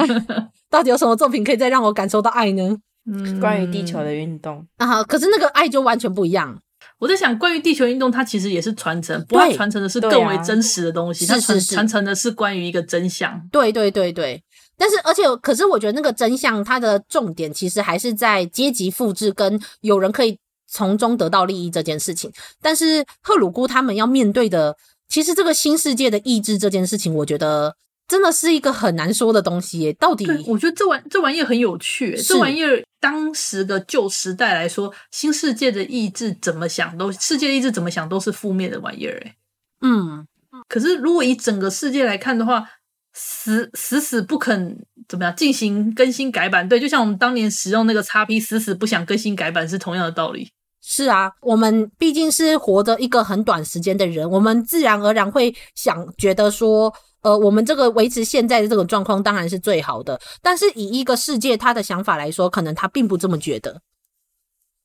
[0.70, 2.74] 到底有什么作品可以再让我感受到爱呢？
[3.06, 6.58] 嗯，关于地球的运动啊，可是那个爱就完全不一样。
[6.98, 11.26] 我在想，关于地球运动，它其实也是传承，不过传承的是更为真实的东西。
[11.26, 13.46] 它传传承的是关于一个真相。
[13.52, 14.42] 对对对对，
[14.76, 22.32] 但是而且，可是我觉得那个真相，它的重点其实还是在阶级复制跟有人可以从中得到利益这件事情。
[22.60, 24.76] 但是赫鲁姑他们要面对的，
[25.08, 27.76] 其实这个新世界的意志这件事情，我觉得。
[28.06, 30.26] 真的是一个很难说的东西耶，到底？
[30.46, 39.34] 我觉得这玩这玩意儿很有趣，这玩意儿当时的旧时代来说，新世界的意志怎么想都，世界的意志怎么想都是负面的玩意儿，诶
[39.80, 40.26] 嗯，
[40.68, 42.68] 可是如果以整个世界来看的话，
[43.14, 44.76] 死死死不肯
[45.08, 50.50] 怎么样进行更新改版，对，就像我们当年使用那个 XP，死死不想更新改版是同样的道理。
[50.82, 56.92] 是啊，我们毕竟是活着一个很短时间的人，我们自然而然会想觉得说，
[57.22, 60.20] 呃，我们这个维持现在的这个状况当然是最好的。
[60.42, 63.80] 但是以一个世界他的想法来说，可能他并不这么觉得。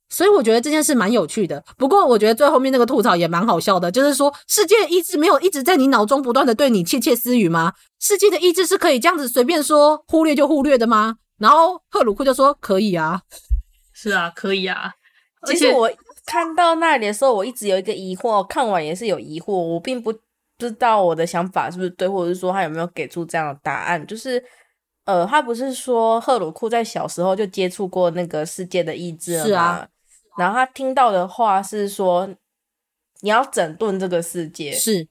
[0.09, 1.63] 所以我觉得这件事蛮有趣的。
[1.77, 7.73] 不过我觉得最后面那个吐槽也蛮好笑的，就是说世界意志没有一直在你脑中不断的对你窃窃私语吗？
[7.99, 11.17] 世界的意志是可以这样子随便说忽略就忽略的吗？
[11.37, 13.21] 然后赫鲁库就说可以啊，
[13.93, 14.93] 是啊，可以啊。
[15.45, 15.89] 其实我
[16.25, 20.13] 看到那里的时候，我一直有一个疑惑，看完也是有疑惑，我并不
[20.57, 24.05] 知道我的想法是不是对，或者是说他有没有给出这样的答案。
[24.05, 24.43] 就是
[25.05, 29.45] 呃，他不是说赫鲁库在小时候就接触过那个世界的意志了吗？
[29.45, 29.87] 是啊。
[30.39, 32.29] 然后他听到的话是说，
[33.19, 34.71] 你要整顿这个世界。
[34.71, 35.05] 是，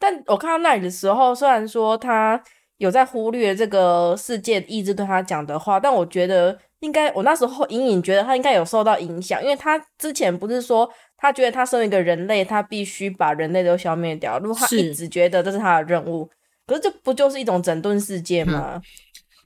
[0.00, 2.42] 但我看到那里的时候，虽然说他
[2.78, 14.40] 有在忽略这个世界意志对他讲的话，但我觉得应该，我那时候隐隐觉得他应该有受到影响，因为他之前不是说他觉得他身为一个人类，他必须把人类都消灭掉。
[14.40, 16.28] 如果他一直觉得这是他的任务，
[16.66, 18.72] 可是这不就是一种整顿世界吗？
[18.74, 18.82] 嗯、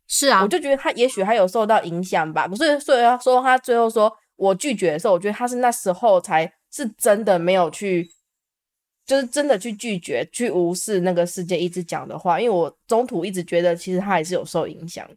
[0.08, 2.48] 是啊，我就觉得他也许还有受到影响吧。
[2.48, 4.10] 不是，所以他说他最后说。
[4.36, 8.10] 我拒绝的时候，我觉得他是那时候才是真的没有去，
[9.06, 12.40] 就是真的去拒绝、去无视那个世界一直讲的话。
[12.40, 15.08] 因为我中途一直觉得，其实他还是有受影响。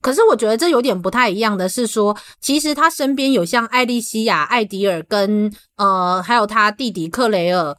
[0.00, 7.76] 可是我觉得这有点不太一样的是说，其实他身边有像艾莉西亚、艾迪尔跟呃，还有他弟弟克雷尔。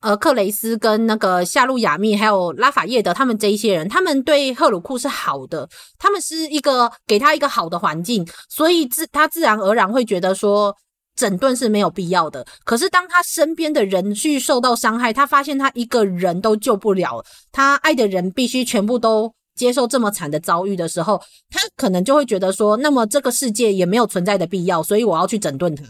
[0.00, 5.68] 呃，克雷斯跟那个夏路亚密还有拉法叶德，他们这一些人，他们对赫鲁库是好的，
[5.98, 10.74] 他们是一个给他一个好的环境，所以自他自然而然会觉得说
[11.14, 12.46] 整顿是没有必要的。
[12.64, 17.22] 可是当他身边的人去受到伤害，他发现他一个人都救不了，
[17.52, 21.20] 他爱的人必须全部都接受这么惨的遭遇的时候，
[21.50, 25.84] 他可能就会觉得说，那么这个世界也没有存在的必要，所以我要去整顿他。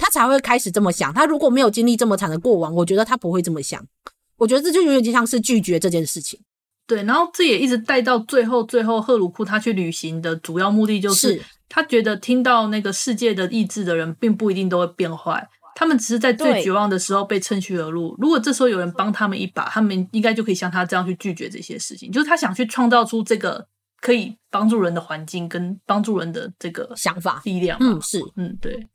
[0.00, 1.12] 他才会开始这么想。
[1.12, 3.86] 他如果没有经历这么惨的过往，我觉得他不会这么想。
[4.38, 6.40] 我觉得这就有点像是拒绝这件事情。
[6.86, 15.46] 对，然后这也一直带到最后，最后赫鲁库他去旅行的主要目的就是，是他觉得听到那个世界的意志的人，并不一定都会变坏，
[15.76, 18.16] 他们只是在最绝望的时候被趁虚而入。
[18.18, 22.10] 如果这时候有人帮他们一把，他们应该就可以像他这样去拒绝这些事情。
[22.10, 23.64] 就是他想去创造出这个
[24.00, 27.78] 可以帮助人的环境，跟帮助人的这个想法力量。
[27.80, 28.88] 嗯，是，嗯，对。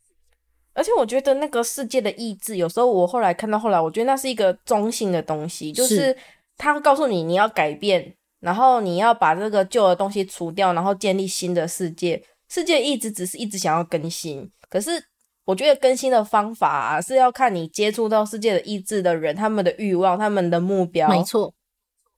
[0.76, 6.16] 而且我觉得那个世界的意志，有时候我后来看到后来，我觉得那是一个中性的东西，就是
[6.58, 12.22] 他会告诉你你要改变，然后你要把这个旧的东西除掉，然后建立新的世界。
[12.50, 14.92] 世界一直只是一直想要更新，可是
[15.46, 21.10] 我觉得更新的方法啊，是要看你接触到世界的意志的人，他们的欲望、他们的目标。
[21.10, 21.52] 没错。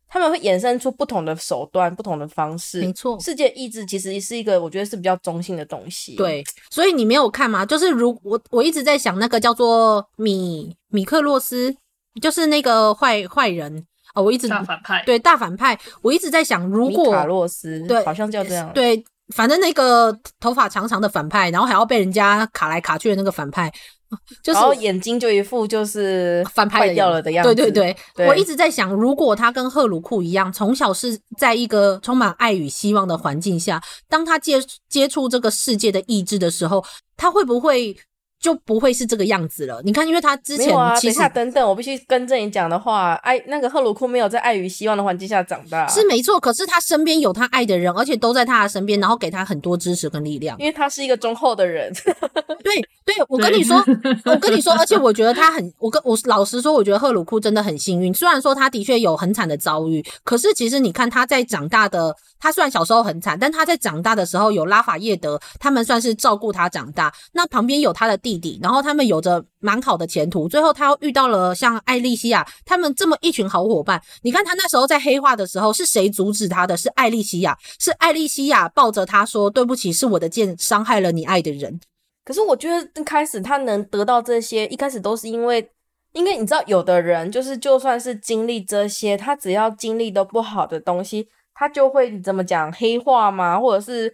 [0.10, 2.80] 他们会衍生出不同的手段、不同的方式。
[2.82, 6.16] 没错，世界意志其实是一个我觉得是比较中性的东西。
[6.16, 7.66] 对，所以你没有看吗？
[7.66, 11.76] 就是如我我一直在想那个叫做米米克洛斯，
[12.22, 13.86] 就是那个坏坏人
[14.16, 15.04] 哦，我一直大反派。
[15.06, 18.72] 对，大反派，我一直在想，如果米卡洛斯对，好像叫这样。
[18.74, 19.04] 对，
[19.36, 23.72] 反正那个头发长长的反派，然后还要被人家卡来卡去的那个反派。
[24.42, 27.54] 就是，眼睛就一副就是反派掉了的样子。
[27.54, 36.86] 对对对，对，我一直在想，如果他跟赫鲁库一样，从小是在一个充满爱与希望的环境下，当他接接触这个世界的意志的时候，
[37.18, 37.98] 他会不会？
[38.40, 39.82] 就不会是这个样子了。
[39.84, 43.14] 你看，因为他之前其实，没有啊，等一下，等等，我必须更正你讲的话。
[43.24, 46.40] 爱那个赫鲁库没有在爱与希望的环境下长大，是没错。
[46.40, 50.58] 可是他身边有他爱的人，而且都在他的身边，然后给他很多支持跟力量。
[50.60, 51.92] 因为他是一个忠厚的人。
[52.64, 53.78] 对对，我跟你说，
[54.26, 58.14] 我跟你说，而且我觉得他很，我跟我老实说，我觉得赫鲁库真的很幸运。
[58.14, 62.16] 虽然说他的确有很惨的遭遇，可是其实你看他在长大的。
[62.40, 67.12] 他虽然小时候很惨，但他在长大的时候有拉法叶德，他们算是照顾他长大。
[67.32, 70.50] 那旁边有他的弟弟，然后他们有着蛮好的前途。
[70.50, 74.02] 最后他又遇到了像艾莉西亚他们这么一群好伙伴。
[74.24, 76.76] 你看他那时候在黑化的时候，是谁阻止他的？
[76.76, 81.80] 是艾莉西亚，是艾莉西亚抱着他说：“对不起，是我的剑伤害了你爱的人。”
[82.26, 85.72] 可是我觉得一开始他能得到这些，一开始都是因为，
[86.12, 91.30] 因为你知道，有的人就是就算是经历这些，他只要经历的不好的东西。
[91.60, 93.60] 他就会怎么讲黑化吗？
[93.60, 94.14] 或者是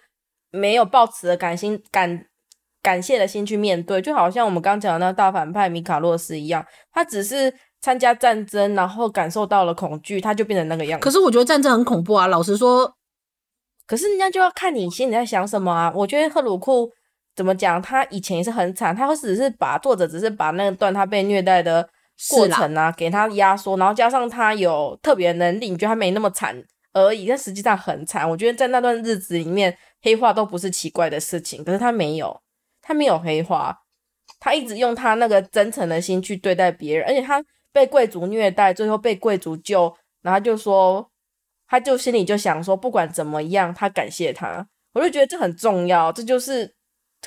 [0.50, 2.26] 没有抱持的感心感
[2.84, 7.52] 感谢的心去面对，就好像我们刚讲的那个大反派米卡洛斯一样，他只是
[7.82, 11.04] 参加战争，然后感受到了恐惧，他就变成那个样子。
[11.04, 12.94] 可是我觉得战争很恐怖啊，老实说。
[13.88, 15.92] 可是人家就要看你心里在想什么啊。
[15.96, 16.90] 我觉得赫鲁库
[17.36, 21.88] 怎么讲，他以前也是很惨，他只是把作者只是把那段他被虐待的
[22.30, 26.64] 过程啊给他压缩，然后加上他有特别能力，你觉得他没那么惨。
[26.94, 28.30] 而已，但实际上很惨。
[28.30, 31.64] 我觉得在那段日子里面，黑化都不是奇怪的事情。
[31.64, 32.40] 可是他没有，
[32.84, 33.76] 他没有黑化，
[34.40, 39.92] 他一直用他那个真诚的心去对待别人，而且他被贵族虐待，最后被贵族救，
[40.22, 41.10] 然后就说，
[41.68, 44.68] 他就心里就想说，不管怎么样，他感谢他。
[44.94, 46.76] 我就觉得这很重要，这就是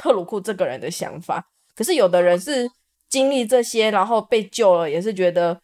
[0.00, 1.44] 赫鲁库这个人的想法。
[1.74, 2.70] 可是有的人是
[3.08, 5.60] 经历这些，然后被救了，也是觉得。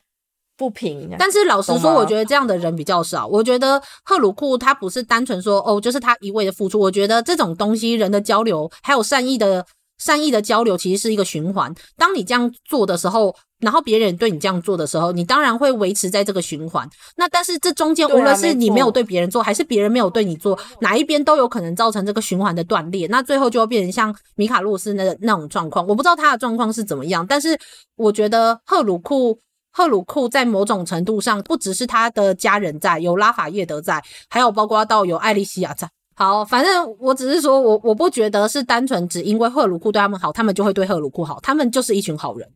[0.55, 3.27] 不平，但是老实说，我觉得这样的人比较少。
[3.27, 6.78] 我觉得赫鲁库他不是单纯说哦，就是他一味的付出。
[6.78, 9.66] 我觉得这种东西，人的交流还有善意的
[10.02, 11.72] 善意的交流，其实是一个循环。
[11.96, 16.88] 当你这样做的时候，然后别人对你这样做的时候，你当然会维持在这个循环。
[17.16, 23.06] 那但是这中间，无论是你没有对别人做，还是别人没有对你做，哪一边都有可能造成这个循环的断裂。
[23.06, 25.86] 那最后就会变成像米卡洛斯那那种状况。
[25.86, 27.56] 我不知道他的状况是怎么样，但是
[27.96, 29.38] 我觉得赫鲁库。
[29.74, 35.88] 赫鲁库在某种程度上，不只是他的家人在，有拉法叶德在，还有包括到有艾莉西亚在。
[36.14, 42.48] 好，反正我只是说我我不觉得是单纯只因为赫鲁库对他们好，他们就会对赫鲁库好，他们就是一群好人。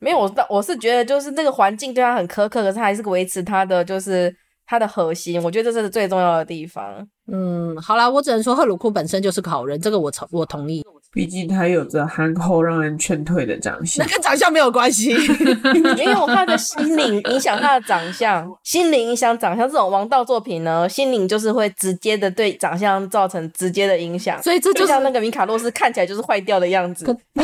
[0.00, 4.34] 没有，我我是觉得就是那个环境对他很苛刻，可是他还是维持他的就是
[4.66, 7.06] 他的核心，我觉得这是最重要的地方。
[7.30, 10.84] 嗯，好啦，我只能说赫鲁库本身就是个好人，这个我同我同意。
[11.10, 15.16] 毕竟他有着憨厚让人劝退的长相，那跟长相没有关系，
[15.96, 19.66] 没有他的心灵影响他的长相，心灵影响长相。
[19.68, 27.12] 这种王道作品呢，心灵就是会直接的对长相造成直接的影响，所以这就，就像那个米卡洛斯看起来就是坏掉的样子，不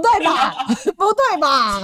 [0.00, 0.52] 对吧？
[0.96, 1.80] 不对吧？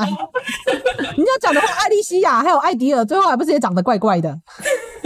[1.16, 4.36] 你要讲的话，艾莉西亚还有艾迪尔，最后还不是也长得怪怪的？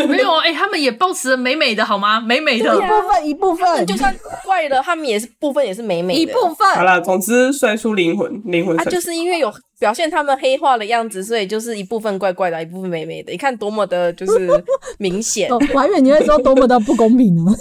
[0.09, 2.19] 没有哎、欸，他们也保持美美的好吗？
[2.19, 4.15] 美美的，一部分一部分，就算
[4.45, 6.67] 怪了，他们也是部分也是美美的，一部分。
[6.75, 8.77] 好了，总之帅出灵魂，灵魂。
[8.77, 13.33] 他、啊、就是因为有表现他们黑化的样子，所以就是一部分怪怪的，一部分美美的。
[13.33, 14.49] 你看多么的就是
[14.99, 15.51] 明显。
[15.51, 17.53] 我还以为你会说多么的不公平呢？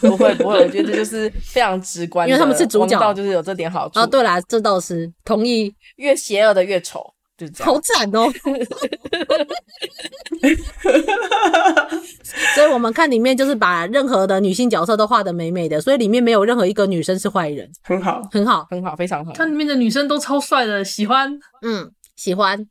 [0.00, 3.98] 不会不会，我觉得这就是非常直观，因为他们是主角，就是有这点好处。
[3.98, 7.02] 啊，对啦，这倒是同意，越邪恶的越丑。
[7.58, 8.32] 好惨哦！
[12.54, 19.32] 所以，我们看里面就是把任何的女性角色都画的美美的，所以里面没有任何一个女生是坏人，很好，很好，很好，非常好。
[19.32, 22.66] 看里面的女生都超帅的，喜欢，嗯，喜欢。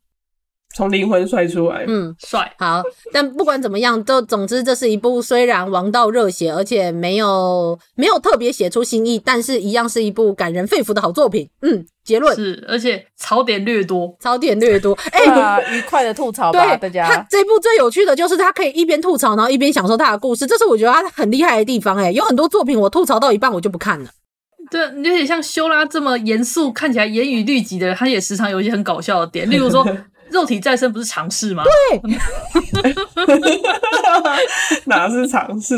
[0.76, 2.53] 从灵魂帅出来，嗯，帅。
[2.60, 2.84] 好，
[3.14, 11.49] 但不管怎么样，就总之这是一部虽然王道热血，而且没有没有特别写出新意，但是一样是一部感人肺腑的好作品。
[11.61, 14.93] 嗯，结论是，而且槽点略多，槽点略多。
[15.14, 17.07] 哎、欸，愉快的吐槽吧，大家。
[17.07, 21.95] 他这部最有趣的就是他可以一边吐槽，然后一边享受他的故事，这是我觉得他很厉害的地方。
[21.95, 24.10] 哎，有很多作品我吐槽到一半我就不看了。
[24.69, 29.88] 对，有点像修拉这么严肃、看起来严于律己的人，他也时常有一些很搞笑的点，例如说。
[30.36, 31.64] 肉体再生不是尝试吗？
[31.64, 32.94] 对，
[34.86, 35.76] 哪是尝试？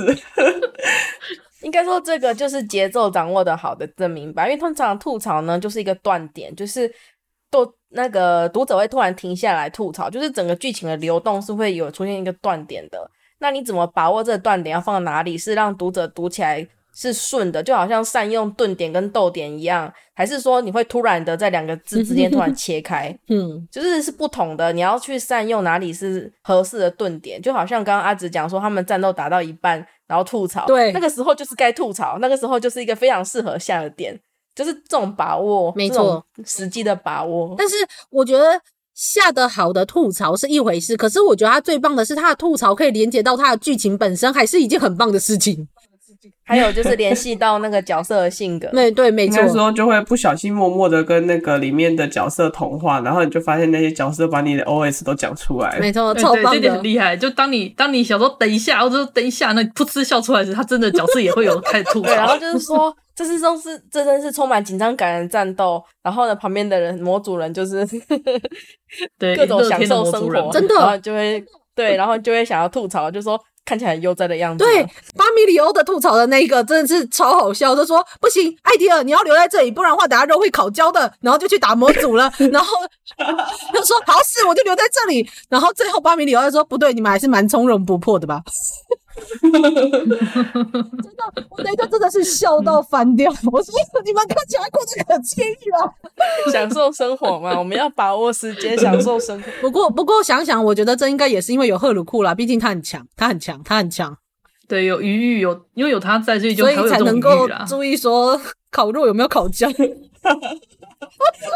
[1.62, 4.46] 应该说这个就是节奏掌握的好的证明吧。
[4.46, 6.92] 因为通常吐槽呢，就是一个断点，就是
[7.52, 13.10] 都那个读者会突然停下来吐槽，就是整个剧情的流动是会有出现一个断点的。
[13.40, 16.68] 那你怎么把握这个断点要放在哪里，是让读者读起来
[17.00, 23.16] 是顺的，就好像善用顿点跟逗点一样，还是说你会突然的在两个字之间突然 切开？
[23.28, 34.20] 嗯，就是是不同的，你要去善用哪里是合适的顿点，就好像刚刚阿紫讲说他们战斗打到一半，然后吐槽，对，那个时候就是该吐槽，那个时候就是一个非常适合下的点，
[34.56, 37.54] 就是这种把握，没错，实际的把握。
[37.56, 37.76] 但是
[38.10, 38.60] 我觉得
[38.96, 45.68] 下得好的吐槽是一回事，可是我觉得他最棒的是他的吐槽可以连接到他的剧情本身，还是一件很棒的事情。
[46.46, 49.42] 还有就是联系到那个角色的性格，对对，没错。
[49.42, 55.78] 那时候就会不小心默默的跟那个里面的角色同化，然后你就发现那些角色把你的 OS 都讲出来。
[55.80, 57.16] 没错，超棒的，这点很厉害。
[57.18, 62.08] 就当你当你想说等一下，或者说等一下，那噗嗤笑出来时，他真的角色也会有开始吐槽。
[62.10, 65.84] 对，然后 就是说，这是都是这真是充满紧张感的战斗。
[66.02, 67.86] 然后呢，旁边的人模组人就是
[69.20, 71.44] 对各种享受生活，真的，然后就会
[71.76, 73.40] 对，然后就会想要吐槽，就说。
[73.68, 74.64] 看起来很悠哉的样子。
[74.64, 74.82] 对，
[75.18, 81.14] 巴米里欧的吐槽的那一个真的是超好笑，就说不行，艾迪尔你要留在这里，不然的话等下肉会烤焦的。
[81.20, 82.78] 然后就去打模组了， 然后
[83.18, 85.30] 他说好死，我就留在这里。
[85.50, 88.42] 然后最后巴米里欧就说不对，你们还是蛮从容不迫的吧。
[89.42, 90.18] 真的，
[91.50, 93.32] 我那个真的是笑到翻掉。
[93.52, 93.74] 我说
[94.06, 99.50] 你们看起来过得可惬意了，享受生活嘛， 我们要把握时间，享受生活。
[99.62, 104.18] 不过，不过想想，我觉得这应该也是因为有赫鲁库啦，毕竟他很强，他很强，他很强。
[104.68, 108.40] 对，有余裕，有因为有他在所以，就所以才能够注意说
[108.70, 109.68] 烤肉有没有烤焦。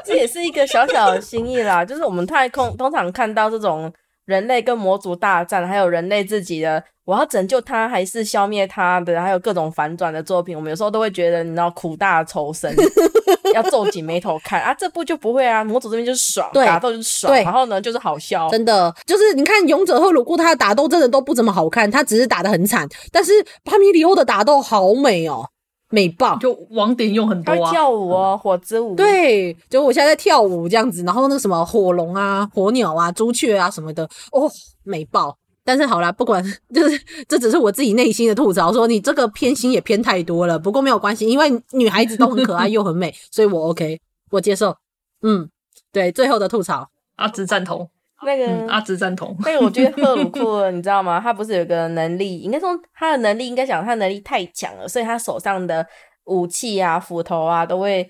[0.05, 3.91] 这也是一个小小的心意啦，就是我们太空通常看到这种。
[4.26, 12.73] 人类跟魔族大战，还有人类自己的我要拯救他还是消灭他的，还有各种反转的作品，我们有时候都会觉得你知道苦大仇深，
[13.53, 14.73] 要皱紧眉头看啊。
[14.73, 23.31] 这部就不会啊，魔族这边就是爽，打斗就是爽，然后呢就是好笑，真的就是你看勇者和鲁库他的打斗真的都不怎么好看，他只是打的很惨，但是
[23.64, 25.51] 巴米里欧的打斗好美哦。
[25.91, 28.95] 美爆，就网点用很多啊，跳舞哦，火之舞。
[28.95, 34.49] 对，就我现在在跳舞这样子，然后那个什么火龙啊、火鸟啊、朱雀啊什么的，哦，
[34.84, 35.38] 美爆。
[35.63, 36.43] 但是好啦，不管，
[36.73, 40.57] 就是这只是我自己内心的吐槽，说你这个偏心也偏太多了。
[40.57, 43.99] 不过没有关系，因为女孩子都很可爱 又很美，所以我 OK，
[44.31, 44.76] 我接受。
[45.22, 45.47] 嗯，
[45.93, 47.88] 对，最后的吐槽，阿直赞同。
[48.26, 51.19] 那个、嗯、阿直赞同，那个我觉得赫鲁库，你知道吗？
[51.19, 55.85] 他不是有个能力，应该说他的能力，应该讲他的能力太强了，所以他手上的
[56.26, 58.10] 武器啊、斧头啊都会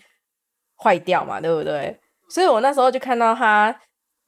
[0.78, 1.98] 坏掉嘛，对不对？
[2.30, 3.76] 所以我那时候就看到他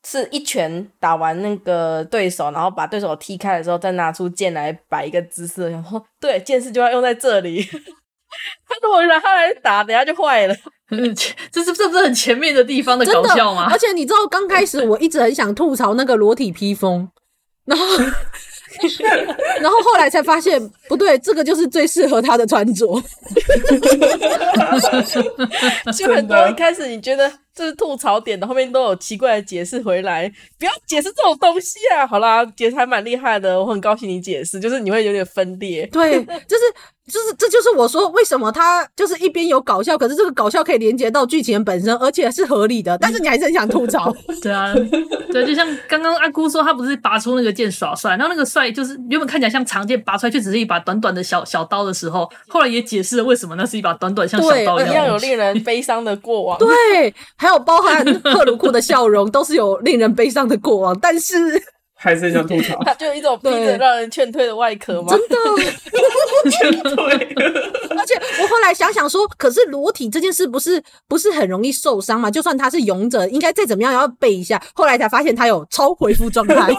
[0.05, 7.65] 是一拳打完那个对手，然后把对手踢开的时候，再拿出剑来摆一个姿势，然后对，剑士就要用在这里。
[8.67, 10.55] 他如果拿他来打，等下就坏了。
[11.51, 13.67] 这是这不是很前面的地方的搞笑吗？
[13.71, 17.09] 而且你知道，刚开始我一直很想吐槽那个裸体披风，
[17.65, 17.85] 然后
[19.59, 22.85] 然后后来才发现不对，这个就是最适合他的穿着。
[25.97, 30.31] 就很多一开始你觉得这是吐槽点的，后面都有奇怪的解释回来。
[30.59, 32.05] 不要解释这种东西啊！
[32.05, 35.87] 好啦，解释还蛮厉害的，我很高兴你解释，就是你会有点分裂。
[35.87, 36.63] 对，就是。
[37.11, 42.97] 就是，这就是我说为什么他就是一边有搞笑，可是这个搞笑可以连接到剧情本身，而且是合理的。
[42.97, 44.13] 但是你还是很想吐槽。
[44.41, 44.73] 对啊，
[45.31, 56.57] 对，就像刚刚阿姑说，他不是拔出那个剑耍帅，然后那个帅就是原本看起来像长剑，拔出来却只是一把短短的小小刀的时候，后来也解释了为什么那是一把短短像小刀一样，一样有令人悲伤的过往。
[56.63, 61.61] 对，还有包含赫鲁库的笑容，都是有令人悲伤的过往，但是。
[62.03, 65.07] 还是想吐槽，他 就有一种逼着让人劝退的外壳吗？
[65.09, 65.37] 真的
[66.51, 66.95] 劝退。
[67.97, 72.29] 而且我后来想想说，可是裸体这件事不是不是很容易受伤嘛？
[72.29, 74.61] 就算他是勇者，应该再怎么样也要背一下。
[74.73, 76.75] 后来才发现他有超回复状态。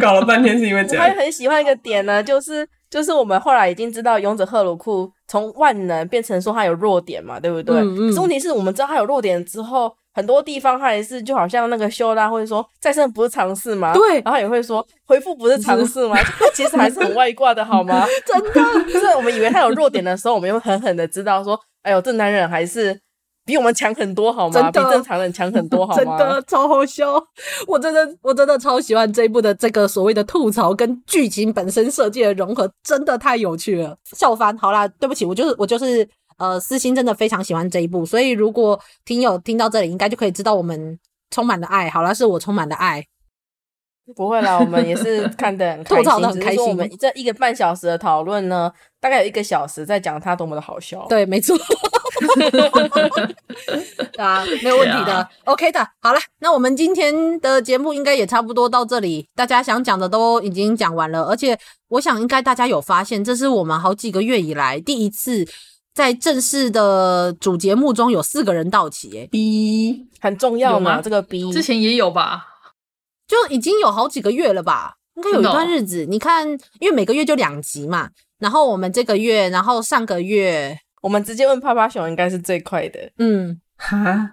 [0.00, 1.04] 搞了半天是因为这样。
[1.04, 7.76] 我还很喜欢一个点呢，就是就是我们后来已经知道勇者赫鲁库从万能变成说他有弱点嘛，对不对？
[7.76, 8.08] 嗯嗯。
[8.08, 9.94] 可是问题是我们知道他有弱点之后。
[10.16, 13.92] 很多地方他也是，就好像那个修拉会说再生不是常识吗？
[13.92, 16.16] 对，然后也会说回复不是常识吗？
[16.16, 18.06] 他 其实还是很外挂的好吗？
[18.24, 22.98] 真的，就是我们以为他有弱点的时候，我们又狠狠的知道说，哎呦，这男人还是
[23.44, 24.70] 比我们强很多好吗？
[24.70, 26.16] 比正常人强很多好吗？
[26.18, 27.22] 真的超好笑，
[27.66, 34.56] 我真的我真的超喜欢这一部的这个所谓的吐槽跟剧情本身设计的融合，真的太有趣了，笑翻。
[34.56, 36.08] 好啦，对不起，我就是我就是。
[36.38, 40.98] 呃，私心真的非常喜欢这一部，所以如果听友听到这里，应该就可以知道我们
[41.30, 41.88] 充满了爱。
[41.88, 43.06] 好啦，是我充满了爱，
[44.14, 46.62] 不会啦，我们也是看得很 开心，吐槽的很开心。
[46.62, 51.06] 我们这一个半小时的讨论呢，大概有一个小时在讲它多么的好笑。
[51.08, 51.56] 对，没错，
[54.18, 55.88] 啊，没有问题的，OK 的。
[56.00, 61.58] 好了，那我们今天的节目应该也差不多到这里，大家想讲的都已经讲完了，而且
[61.88, 65.46] 我想应该大家有发现，这是我们好几个月以来第一次。
[65.96, 71.00] 在正式的主节目中有四个人到齐，诶，B 很重要吗？
[71.00, 72.44] 这个 B 之前也有吧，
[73.26, 76.04] 就已经有好几个月了吧，应该有一段日子。
[76.04, 76.46] 你看，
[76.80, 83.10] 因为每个月就两集嘛，然后我们这个月，然后上个月，我们直接问趴趴熊应该是最快的。
[83.16, 84.32] 嗯，哈，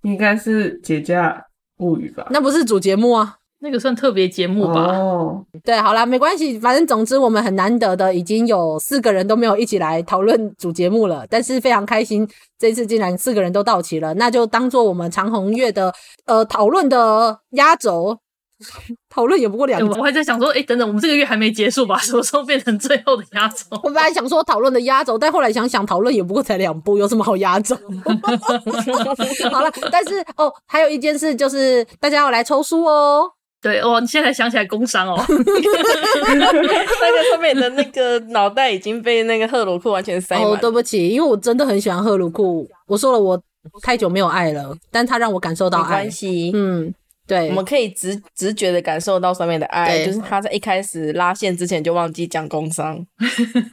[0.00, 1.48] 应该是节假
[1.80, 2.28] 物语吧？
[2.30, 3.36] 那不是主节目啊。
[3.60, 4.82] 那个算特别节目吧？
[4.96, 12.28] 哦，对，好啦，没关系，反正总之我们很难得的已经有四个人都没有一起来讨论主节目了，但是非常开心，
[12.58, 15.92] 这次竟然四个人都到齐了，那就当做我们长虹月的
[16.26, 18.18] 呃讨论的压轴，
[19.08, 19.98] 讨论也不过两集。
[19.98, 21.96] 我还在想说，哎，等等，我们这个月还没结束吧？
[21.98, 23.64] 什么时候变成最后的压轴？
[23.82, 27.74] 我本来想说讨论的压轴，但后来想想讨论也不过才两部，有什么好压轴？
[29.50, 33.32] 好了，但是哦，还有一件事就是大家要来抽书哦。
[33.62, 40.44] 对哦，你现在想起来工伤哦， 那个上面的那个脑袋已经被那个赫鲁库完全塞满。
[40.46, 42.68] 哦，对不起，因为我真的很喜欢赫鲁库。
[42.86, 43.40] 我说了，我
[43.82, 45.82] 太久没有爱了，但他让我感受到爱。
[45.82, 46.94] 没关系，嗯，
[47.26, 52.96] 对，我们可以直直觉的感受到上面的爱，就是他在一开始拉线之前就忘记讲工伤。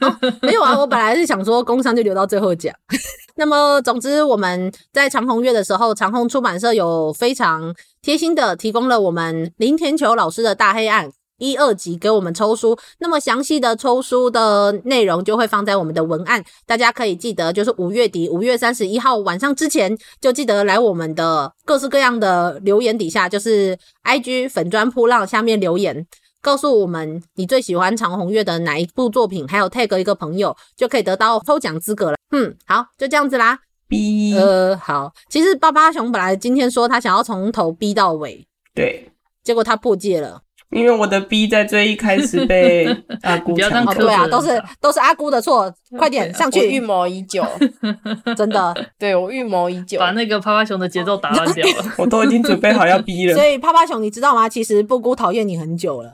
[0.00, 2.74] 哦，没有啊， 我本来是想说工伤就留到最后讲。
[3.36, 11.08] 那么，总之我们在长虹月的时候，长虹出版社有非常贴心的提供了我们林田球老师的大黑暗
[11.38, 12.76] 一二集给我们抽书。
[12.98, 26.06] 那么详细的抽书的内容就会放在我们的文案，大家可以记得，就是五月底五月三十一号晚上之前，就记得来我们的各式各样的留言底下，就是 IG 粉砖铺浪下面留言。
[26.40, 32.16] 告诉我们你最喜欢长虹月的哪一部作品，还有 tag 一个朋友，就可以得到抽奖资格了。
[32.32, 33.58] 嗯，好，就这样子啦。
[33.88, 39.10] 逼，呃，好，其实巴巴熊本来今天说他想要从头逼到尾，对，
[39.42, 40.42] 结果他破戒了。
[40.74, 42.84] 因为我的 B 在最一开始被
[43.22, 46.58] 阿姑抢，哦，对啊，都是都是阿姑的错，快点上去！
[46.60, 47.46] 我预谋已久，
[48.36, 53.34] 真的，对我预谋已久，把那个趴趴熊的节奏打乱掉了， 我都已经准备好要逼了。
[53.34, 54.48] 所以趴趴熊，你知道吗？
[54.48, 56.10] 其实布姑讨厌你很久了。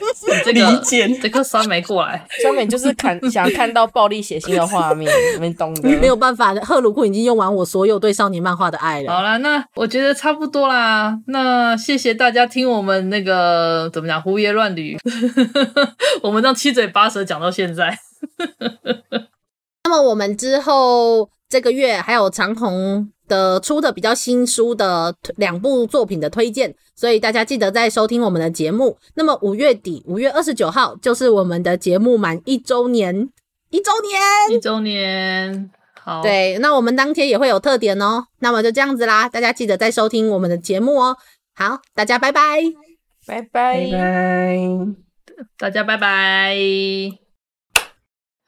[0.44, 5.88] 这个理解，这个酸梅过来，酸梅就是看想看到暴力血腥的画面，你们懂的。
[5.98, 9.12] 没有办法，赫鲁库已经用完我所有对少年漫画的爱了。
[9.12, 11.18] 好啦，那我觉得差不多啦。
[11.28, 13.38] 那谢谢大家听我们那个。
[13.38, 14.20] 呃，怎么讲？
[14.20, 14.98] 胡言乱语，
[16.22, 17.98] 我们这样七嘴八舌讲到现在。
[19.84, 28.98] 那么我们之后这个月还有长鸿的出的比较新书的两部作品的推荐，所以大家记得再收听我们的节目。
[29.14, 33.28] 那么五月底，五月二十九号就是我们的节目满一周年，
[33.70, 35.70] 一周年，一周年。
[36.00, 38.24] 好，对，那我们当天也会有特点哦。
[38.38, 41.16] 那么就这样子啦，大家记得再收听我们的节目哦。
[41.54, 42.62] 好，大家拜拜。
[43.26, 44.58] 拜拜拜拜，
[45.58, 46.56] 大家拜拜。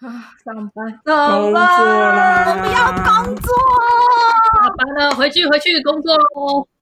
[0.00, 2.46] 啊，上班，工作啦！
[2.48, 3.52] 我不要工作，
[4.80, 6.69] 下班了，回去回去工作喽。